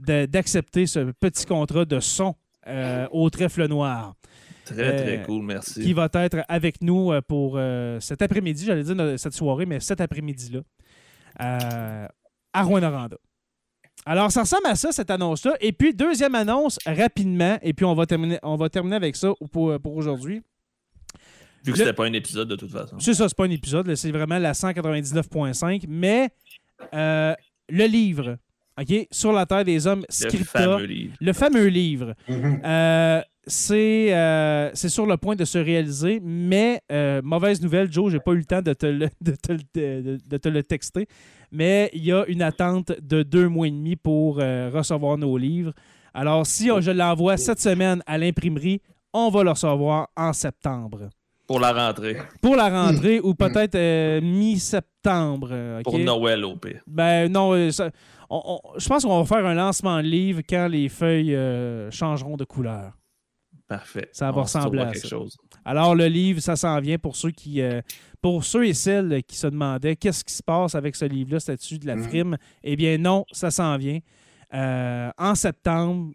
d'accepter 0.00 0.86
ce 0.86 1.12
petit 1.12 1.46
contrat 1.46 1.84
de 1.84 2.00
son 2.00 2.34
euh, 2.66 3.06
au 3.12 3.28
trèfle 3.30 3.66
noir. 3.68 4.14
Très, 4.64 4.96
très 4.96 5.18
Euh, 5.18 5.24
cool, 5.24 5.42
merci. 5.44 5.82
qui 5.82 5.92
va 5.92 6.08
être 6.14 6.44
avec 6.48 6.80
nous 6.82 7.12
euh, 7.12 7.20
pour 7.20 7.58
cet 8.00 8.22
après-midi, 8.22 8.64
j'allais 8.66 8.84
dire 8.84 9.18
cette 9.18 9.34
soirée, 9.34 9.66
mais 9.66 9.80
cet 9.80 10.00
après-midi-là, 10.00 10.60
à 12.52 12.62
Rouen-Noranda. 12.62 13.16
Alors, 14.06 14.32
ça 14.32 14.40
ressemble 14.42 14.66
à 14.66 14.76
ça, 14.76 14.92
cette 14.92 15.10
annonce-là. 15.10 15.54
Et 15.60 15.72
puis, 15.72 15.92
deuxième 15.94 16.34
annonce, 16.34 16.78
rapidement, 16.86 17.58
et 17.62 17.74
puis 17.74 17.84
on 17.84 17.94
va 17.94 18.06
terminer, 18.06 18.38
on 18.42 18.56
va 18.56 18.68
terminer 18.70 18.96
avec 18.96 19.14
ça 19.14 19.32
pour, 19.52 19.78
pour 19.78 19.94
aujourd'hui. 19.94 20.40
Vu 21.62 21.72
que 21.72 21.78
c'était 21.78 21.92
pas 21.92 22.06
un 22.06 22.12
épisode 22.14 22.48
de 22.48 22.56
toute 22.56 22.70
façon. 22.70 22.98
C'est 22.98 23.12
ça, 23.12 23.28
c'est 23.28 23.36
pas 23.36 23.44
un 23.44 23.50
épisode, 23.50 23.94
c'est 23.94 24.10
vraiment 24.10 24.38
la 24.38 24.52
199.5, 24.52 25.84
mais 25.88 26.30
euh, 26.94 27.34
le 27.68 27.84
livre, 27.84 28.38
OK, 28.78 29.06
Sur 29.10 29.32
la 29.32 29.46
Terre 29.46 29.64
des 29.64 29.86
Hommes, 29.86 30.00
Le 30.08 30.12
Scripta, 30.14 30.60
fameux 30.60 30.84
livre. 30.84 31.14
le 31.20 31.32
fameux 31.32 31.66
livre. 31.66 32.14
Mhm. 32.28 32.60
Euh, 32.64 33.22
c'est 33.46 34.14
euh, 34.14 34.70
c'est 34.74 34.88
sur 34.90 35.06
le 35.06 35.16
point 35.16 35.34
de 35.34 35.44
se 35.44 35.58
réaliser, 35.58 36.20
mais 36.22 36.80
euh, 36.92 37.20
mauvaise 37.24 37.60
nouvelle, 37.62 37.90
Joe, 37.90 38.12
j'ai 38.12 38.20
pas 38.20 38.32
eu 38.32 38.36
le 38.38 38.44
temps 38.44 38.62
de 38.62 38.72
te 38.74 38.86
le, 38.86 39.08
de 39.20 39.32
te 39.32 39.52
le- 39.52 39.58
de- 40.02 40.18
de 40.24 40.36
te 40.36 40.48
le 40.48 40.62
texter, 40.62 41.06
mais 41.50 41.90
il 41.94 42.04
y 42.04 42.12
a 42.12 42.24
une 42.28 42.42
attente 42.42 42.92
de 43.00 43.22
deux 43.22 43.48
mois 43.48 43.66
et 43.66 43.70
demi 43.70 43.96
pour 43.96 44.38
euh, 44.40 44.70
recevoir 44.72 45.16
nos 45.18 45.36
livres. 45.36 45.72
Alors, 46.14 46.46
si 46.46 46.68
je 46.80 46.90
l'envoie 46.90 47.36
cette 47.36 47.60
semaine 47.60 48.02
à 48.06 48.18
l'imprimerie, 48.18 48.80
on 49.12 49.30
va 49.30 49.42
le 49.42 49.50
recevoir 49.50 50.08
en 50.16 50.32
septembre. 50.32 51.08
Pour 51.50 51.58
la 51.58 51.72
rentrée. 51.72 52.16
Pour 52.40 52.54
la 52.54 52.68
rentrée 52.68 53.18
ou 53.18 53.34
peut-être 53.34 53.74
euh, 53.74 54.20
mi-septembre. 54.20 55.48
euh, 55.50 55.82
Pour? 55.82 55.98
Noël, 55.98 56.44
au 56.44 56.54
pire. 56.54 56.80
Ben 56.86 57.26
non, 57.30 57.54
euh, 57.54 57.72
ça- 57.72 57.90
on- 58.30 58.60
on- 58.62 58.78
je 58.78 58.88
pense 58.88 59.04
qu'on 59.04 59.20
va 59.20 59.24
faire 59.24 59.44
un 59.44 59.54
lancement 59.54 59.96
de 59.96 60.06
livre 60.06 60.42
quand 60.48 60.68
les 60.68 60.88
feuilles 60.88 61.34
euh, 61.34 61.90
changeront 61.90 62.36
de 62.36 62.44
couleur. 62.44 62.92
Parfait. 63.66 64.08
Ça 64.12 64.30
va 64.30 64.42
ressembler 64.42 64.82
à 64.82 64.86
quelque 64.92 64.98
ça. 65.00 65.08
chose. 65.08 65.36
Alors 65.64 65.96
le 65.96 66.06
livre, 66.06 66.38
ça 66.40 66.54
s'en 66.54 66.78
vient 66.80 66.98
pour 66.98 67.16
ceux 67.16 67.32
qui, 67.32 67.60
euh, 67.60 67.80
pour 68.22 68.44
ceux 68.44 68.66
et 68.68 68.74
celles 68.74 69.22
qui 69.24 69.36
se 69.36 69.48
demandaient 69.48 69.96
qu'est-ce 69.96 70.22
qui 70.22 70.34
se 70.34 70.42
passe 70.44 70.76
avec 70.76 70.94
ce 70.94 71.04
livre-là, 71.04 71.40
statut 71.40 71.80
de 71.80 71.86
la 71.88 71.96
Mhm. 71.96 72.02
frime? 72.04 72.36
Eh 72.62 72.76
bien 72.76 72.96
non, 72.96 73.24
ça 73.32 73.50
s'en 73.50 73.76
vient. 73.76 73.98
Euh, 74.54 75.10
en 75.18 75.34
septembre, 75.34 76.12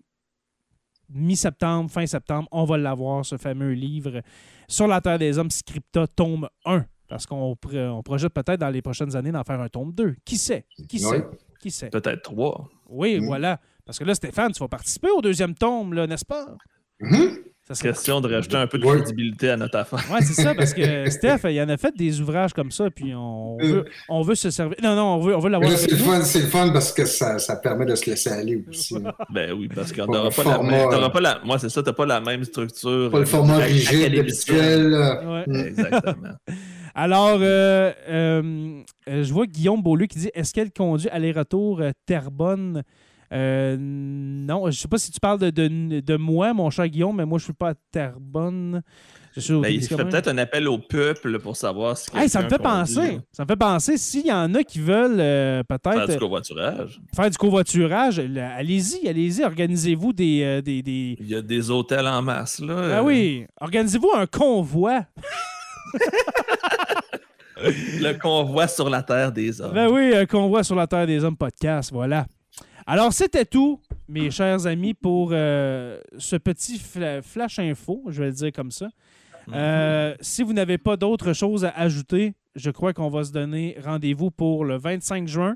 mi-septembre, 1.10 1.90
fin 1.92 2.06
septembre, 2.06 2.48
on 2.52 2.66
va 2.66 2.78
l'avoir, 2.78 3.26
ce 3.26 3.38
fameux 3.38 3.72
livre 3.74 4.22
sur 4.68 4.88
la 4.88 5.02
Terre 5.02 5.20
des 5.20 5.38
Hommes, 5.38 5.52
Scripta, 5.52 6.08
tome 6.08 6.48
1. 6.66 6.86
Parce 7.08 7.26
qu'on 7.28 7.54
pr- 7.54 7.90
on 7.90 8.02
projette 8.02 8.34
peut-être 8.34 8.60
dans 8.60 8.70
les 8.70 8.82
prochaines 8.82 9.16
années 9.16 9.32
d'en 9.32 9.44
faire 9.44 9.62
un 9.62 9.70
tome 9.70 9.92
2. 9.94 10.16
Qui 10.26 10.38
sait? 10.38 10.66
Qui 10.90 11.06
Ouais. 11.06 11.18
sait? 11.20 11.26
Qui 11.62 11.72
sait? 11.72 11.90
Peut-être 11.90 12.24
trois. 12.24 12.68
Oui, 12.90 13.20
Mhm. 13.20 13.26
voilà. 13.28 13.60
Parce 13.86 14.00
que 14.00 14.04
là, 14.04 14.16
Stéphane, 14.16 14.52
tu 14.52 14.60
vas 14.60 14.68
participer 14.68 15.10
au 15.12 15.22
deuxième 15.22 15.54
tome, 15.54 15.94
là, 15.94 16.08
n'est-ce 16.08 16.26
pas? 16.26 16.48
Mhm. 17.00 17.38
Ça 17.68 17.74
serait- 17.74 17.90
Question 17.90 18.22
de 18.22 18.32
rajouter 18.32 18.58
un 18.58 18.68
peu 18.68 18.78
de 18.78 18.86
crédibilité 18.86 19.50
à 19.50 19.58
notre 19.58 19.78
affaire. 19.80 20.04
Oui, 20.14 20.20
c'est 20.22 20.40
ça, 20.40 20.54
parce 20.54 20.72
que 20.72 20.82
Steph, 21.10 21.40
il 21.50 21.60
en 21.62 21.70
a 21.70 21.78
fait 21.78 21.96
des 21.98 22.22
ouvrages 22.22 22.54
comme 22.54 22.70
ça, 22.70 22.92
puis 22.92 23.14
on 23.16 23.58
Euh. 23.60 23.66
veut, 23.66 23.86
on 24.08 24.22
veut 24.22 24.36
se 24.36 24.52
servir. 24.52 24.78
Non, 24.84 24.96
non, 24.96 25.16
on 25.16 25.20
veut, 25.20 25.36
on 25.36 25.40
veut 25.40 25.50
l'avoir 25.50 25.72
c'est 25.72 25.90
le 25.90 25.98
fun, 25.98 26.22
c'est 26.22 26.42
le 26.42 26.48
fun 26.48 26.70
parce 26.72 26.92
que 26.94 27.06
ça, 27.06 27.40
ça 27.40 27.56
permet 27.56 27.86
de 27.88 27.96
se 27.96 28.08
laisser 28.08 28.30
aller 28.30 28.64
aussi. 28.70 28.96
Ben 29.34 29.52
oui, 29.54 29.68
parce 29.74 29.92
qu'on 29.92 30.06
n'aura 30.06 30.30
pas, 30.30 30.44
la 30.44 30.54
format, 30.54 30.78
euh, 30.94 31.10
pas 31.10 31.20
la. 31.22 31.40
Moi, 31.44 31.58
c'est 31.58 31.70
ça, 31.70 31.82
t'as 31.82 31.94
pas 31.94 32.06
la 32.06 32.22
même 32.22 32.44
structure. 32.44 33.10
Pas 33.12 33.20
le 33.20 33.26
format 33.26 33.56
euh, 33.58 33.64
rigide, 33.66 34.02
académicienne. 34.04 34.94
habituel. 34.94 35.54
Ouais. 35.56 35.68
Exactement. 35.70 36.30
Alors, 36.98 37.40
euh, 37.42 37.92
euh, 38.08 38.82
euh, 39.10 39.24
je 39.24 39.34
vois 39.34 39.48
Guillaume 39.48 39.82
Beaulieu 39.82 40.06
qui 40.06 40.18
dit 40.20 40.30
Est-ce 40.34 40.54
qu'elle 40.54 40.72
conduit 40.72 41.10
aller-retour 41.10 41.82
euh, 41.82 41.92
Terrebonne 42.06 42.84
Euh, 43.34 43.76
Non, 43.80 44.70
je 44.70 44.78
sais 44.80 44.88
pas 44.88 44.98
si 44.98 45.12
tu 45.12 45.20
parles 45.20 45.40
de, 45.40 45.50
de, 45.50 46.00
de 46.00 46.16
moi, 46.18 46.54
mon 46.54 46.70
cher 46.70 46.88
Guillaume, 46.88 47.16
mais 47.18 47.26
moi, 47.26 47.40
je 47.40 47.46
suis 47.46 47.54
pas 47.54 47.70
à 47.70 47.74
Terrebonne. 47.92 48.82
Je 49.38 49.54
Ben, 49.56 49.68
il 49.70 49.82
fait 49.84 49.98
peut-être 49.98 50.30
un 50.30 50.38
appel 50.38 50.66
au 50.70 50.78
peuple 50.78 51.40
pour 51.40 51.58
savoir 51.58 51.98
si. 51.98 52.08
Hey, 52.16 52.30
ça 52.30 52.42
me 52.42 52.48
fait 52.48 52.58
penser. 52.58 53.20
Ça 53.34 53.44
me 53.44 53.48
fait 53.50 53.56
penser, 53.58 53.98
s'il 53.98 54.26
y 54.28 54.32
en 54.32 54.54
a 54.56 54.64
qui 54.64 54.80
veulent 54.80 55.20
euh, 55.20 55.62
Faire 55.68 55.80
peut-être 55.80 56.12
du 56.14 56.18
covoiturage. 56.18 57.02
faire 57.14 57.30
du 57.30 57.38
covoiturage, 57.38 58.20
allez-y, 58.20 59.10
allez-y, 59.10 59.44
organisez-vous 59.44 60.14
des, 60.14 60.42
euh, 60.42 60.62
des, 60.62 60.82
des- 60.82 61.18
Il 61.20 61.28
y 61.28 61.36
a 61.36 61.42
des 61.42 61.70
hôtels 61.70 62.08
en 62.08 62.22
masse, 62.22 62.60
là. 62.62 63.00
Ah 63.00 63.04
oui, 63.04 63.46
organisez-vous 63.60 64.12
un 64.16 64.26
convoi. 64.26 65.06
Le 67.62 68.14
convoi 68.20 68.68
sur 68.68 68.90
la 68.90 69.02
terre 69.02 69.32
des 69.32 69.62
hommes. 69.62 69.74
Ben 69.74 69.90
oui, 69.90 70.14
un 70.16 70.26
convoi 70.26 70.64
sur 70.64 70.76
la 70.76 70.88
Terre 70.88 71.08
des 71.08 71.24
Hommes 71.24 71.38
podcast, 71.38 71.90
voilà. 71.92 72.26
Alors, 72.88 73.14
c'était 73.14 73.46
tout, 73.46 73.80
mes 74.08 74.30
chers 74.32 74.68
amis, 74.68 74.94
pour 74.94 75.30
euh, 75.32 76.00
ce 76.18 76.36
petit 76.36 76.78
fla- 76.78 77.22
flash 77.22 77.58
info, 77.60 78.04
je 78.10 78.22
vais 78.22 78.28
le 78.30 78.34
dire 78.36 78.52
comme 78.52 78.72
ça. 78.72 78.90
Euh, 79.54 80.16
si 80.22 80.44
vous 80.44 80.54
n'avez 80.54 80.78
pas 80.78 80.98
d'autre 80.98 81.34
chose 81.34 81.66
à 81.66 81.70
ajouter, 81.70 82.34
je 82.56 82.70
crois 82.72 82.94
qu'on 82.94 83.10
va 83.10 83.24
se 83.24 83.32
donner 83.32 83.78
rendez-vous 83.84 84.32
pour 84.32 84.66
le 84.66 84.78
25 84.78 85.28
juin 85.28 85.56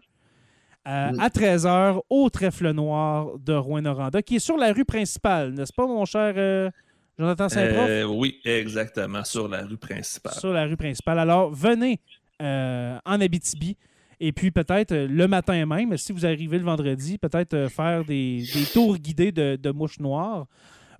euh, 0.87 1.11
Mm. 1.11 1.19
à 1.19 1.29
13h 1.29 1.99
au 2.09 2.29
Trèfle 2.29 2.71
Noir 2.71 3.37
de 3.39 3.53
Rouen-Noranda, 3.53 4.21
qui 4.21 4.37
est 4.37 4.39
sur 4.39 4.57
la 4.57 4.71
rue 4.73 4.85
principale, 4.85 5.53
n'est-ce 5.53 5.73
pas, 5.73 5.85
mon 5.87 6.05
cher 6.05 6.71
Jonathan 7.17 7.49
Saint-Prof? 7.49 7.89
Oui, 8.17 8.39
exactement, 8.45 9.23
sur 9.23 9.47
la 9.47 9.63
rue 9.63 9.77
principale. 9.77 10.33
sur 10.33 10.53
la 10.53 10.65
rue 10.65 10.77
principale. 10.77 11.19
Alors, 11.19 11.51
venez 11.51 11.99
en 12.39 13.21
Abitibi. 13.21 13.75
Et 14.19 14.31
puis, 14.33 14.51
peut-être 14.51 14.91
euh, 14.91 15.07
le 15.07 15.27
matin 15.27 15.65
même, 15.65 15.95
si 15.97 16.11
vous 16.11 16.25
arrivez 16.25 16.57
le 16.57 16.65
vendredi, 16.65 17.17
peut-être 17.17 17.53
euh, 17.53 17.69
faire 17.69 18.03
des, 18.03 18.43
des 18.53 18.63
tours 18.73 18.97
guidés 18.97 19.31
de, 19.31 19.55
de 19.55 19.71
mouches 19.71 19.99
noires 19.99 20.45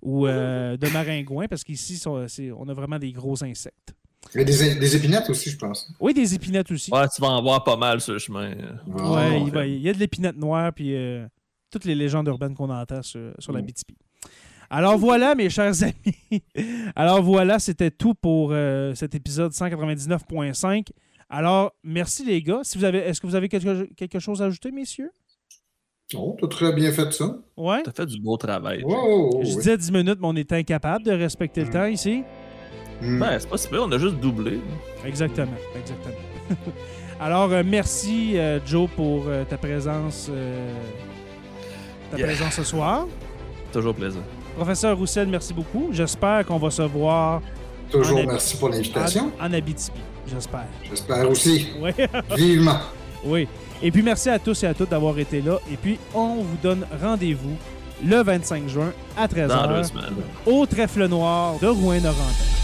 ou 0.02 0.26
euh, 0.26 0.76
de 0.78 0.88
maringouins, 0.88 1.46
parce 1.46 1.62
qu'ici, 1.62 2.02
on 2.06 2.68
a 2.68 2.72
vraiment 2.74 2.98
des 2.98 3.12
gros 3.12 3.44
insectes. 3.44 3.94
Il 4.34 4.38
y 4.38 4.40
a 4.42 4.44
des, 4.44 4.74
des 4.76 4.96
épinettes 4.96 5.28
aussi, 5.28 5.50
je 5.50 5.56
pense. 5.58 5.92
Oui, 6.00 6.14
des 6.14 6.34
épinettes 6.34 6.70
aussi. 6.70 6.90
Ouais, 6.92 7.06
tu 7.14 7.20
vas 7.20 7.28
en 7.28 7.42
voir 7.42 7.62
pas 7.64 7.76
mal 7.76 8.00
sur 8.00 8.12
le 8.14 8.18
chemin. 8.18 8.52
Ah, 8.98 9.10
Ouais, 9.12 9.42
il, 9.42 9.50
va- 9.50 9.66
il 9.66 9.80
y 9.80 9.88
a 9.88 9.92
de 9.92 9.98
l'épinette 9.98 10.36
noire, 10.36 10.72
puis 10.72 10.94
euh, 10.94 11.26
toutes 11.70 11.84
les 11.84 11.94
légendes 11.94 12.26
urbaines 12.28 12.54
qu'on 12.54 12.70
entend 12.70 13.02
sur, 13.02 13.32
sur 13.38 13.52
la 13.52 13.60
Mm. 13.60 13.66
BTP. 13.66 13.92
Alors 14.70 14.96
voilà, 14.98 15.34
mes 15.34 15.50
chers 15.50 15.72
amis. 15.82 16.42
Alors 16.94 17.22
voilà, 17.22 17.58
c'était 17.58 17.90
tout 17.90 18.14
pour 18.14 18.50
euh, 18.52 18.94
cet 18.94 19.14
épisode 19.14 19.52
199.5. 19.52 20.86
Alors, 21.30 21.72
merci 21.84 22.24
les 22.24 22.42
gars. 22.42 22.60
Si 22.62 22.76
vous 22.76 22.84
avez, 22.84 22.98
Est-ce 22.98 23.20
que 23.20 23.26
vous 23.26 23.34
avez 23.36 23.48
quelque, 23.48 23.92
quelque 23.94 24.18
chose 24.18 24.42
à 24.42 24.46
ajouter, 24.46 24.70
messieurs? 24.72 25.10
Oh, 26.16 26.36
t'as 26.40 26.48
très 26.48 26.72
bien 26.72 26.90
fait 26.90 27.12
ça. 27.12 27.36
Ouais. 27.56 27.82
T'as 27.84 27.92
fait 27.92 28.06
du 28.06 28.20
beau 28.20 28.36
travail. 28.36 28.82
Wow, 28.82 29.40
Je 29.44 29.48
oui. 29.50 29.56
disais 29.56 29.76
10 29.78 29.92
minutes, 29.92 30.18
mais 30.20 30.26
on 30.26 30.34
est 30.34 30.52
incapable 30.52 31.04
de 31.04 31.12
respecter 31.12 31.60
le 31.62 31.68
Mm. 31.68 31.72
temps 31.72 31.84
ici. 31.86 32.24
Mm. 33.00 33.20
Ben, 33.20 33.38
c'est 33.38 33.48
pas 33.48 33.56
super, 33.56 33.82
on 33.84 33.92
a 33.92 33.98
juste 33.98 34.16
doublé. 34.16 34.58
Exactement, 35.06 35.54
exactement. 35.78 36.14
Alors, 37.20 37.52
euh, 37.52 37.62
merci, 37.64 38.36
euh, 38.36 38.58
Joe, 38.66 38.90
pour 38.96 39.24
euh, 39.28 39.44
ta 39.44 39.56
présence, 39.56 40.28
euh, 40.30 40.72
ta 42.10 42.16
Yeah. 42.18 42.26
présence 42.26 42.54
ce 42.54 42.64
soir. 42.64 43.06
Toujours 43.72 43.94
plaisir. 43.94 44.20
Professeur 44.56 44.98
Roussel, 44.98 45.28
merci 45.28 45.54
beaucoup. 45.54 45.90
J'espère 45.92 46.44
qu'on 46.44 46.58
va 46.58 46.70
se 46.70 46.82
voir 46.82 47.40
Toujours 47.88 48.18
en- 48.18 48.26
merci 48.26 48.56
pour 48.56 48.68
l'invitation. 48.68 49.30
en, 49.40 49.46
en 49.46 49.52
Abitibi. 49.52 50.00
J'espère. 50.32 50.66
J'espère 50.88 51.28
aussi. 51.30 51.68
Oui, 51.80 51.90
Vivement. 52.36 52.78
oui. 53.24 53.48
Et 53.82 53.90
puis, 53.90 54.02
merci 54.02 54.28
à 54.28 54.38
tous 54.38 54.62
et 54.62 54.66
à 54.66 54.74
toutes 54.74 54.90
d'avoir 54.90 55.18
été 55.18 55.40
là. 55.40 55.58
Et 55.72 55.76
puis, 55.76 55.98
on 56.14 56.36
vous 56.42 56.56
donne 56.62 56.84
rendez-vous 57.02 57.56
le 58.04 58.22
25 58.22 58.68
juin 58.68 58.92
à 59.16 59.26
Dans 59.26 59.34
deux 59.34 59.40
13h 59.48 59.84
semaines. 59.88 60.04
au 60.46 60.66
Trèfle 60.66 61.06
Noir 61.08 61.58
de 61.60 61.66
Rouen-Noranda. 61.66 62.59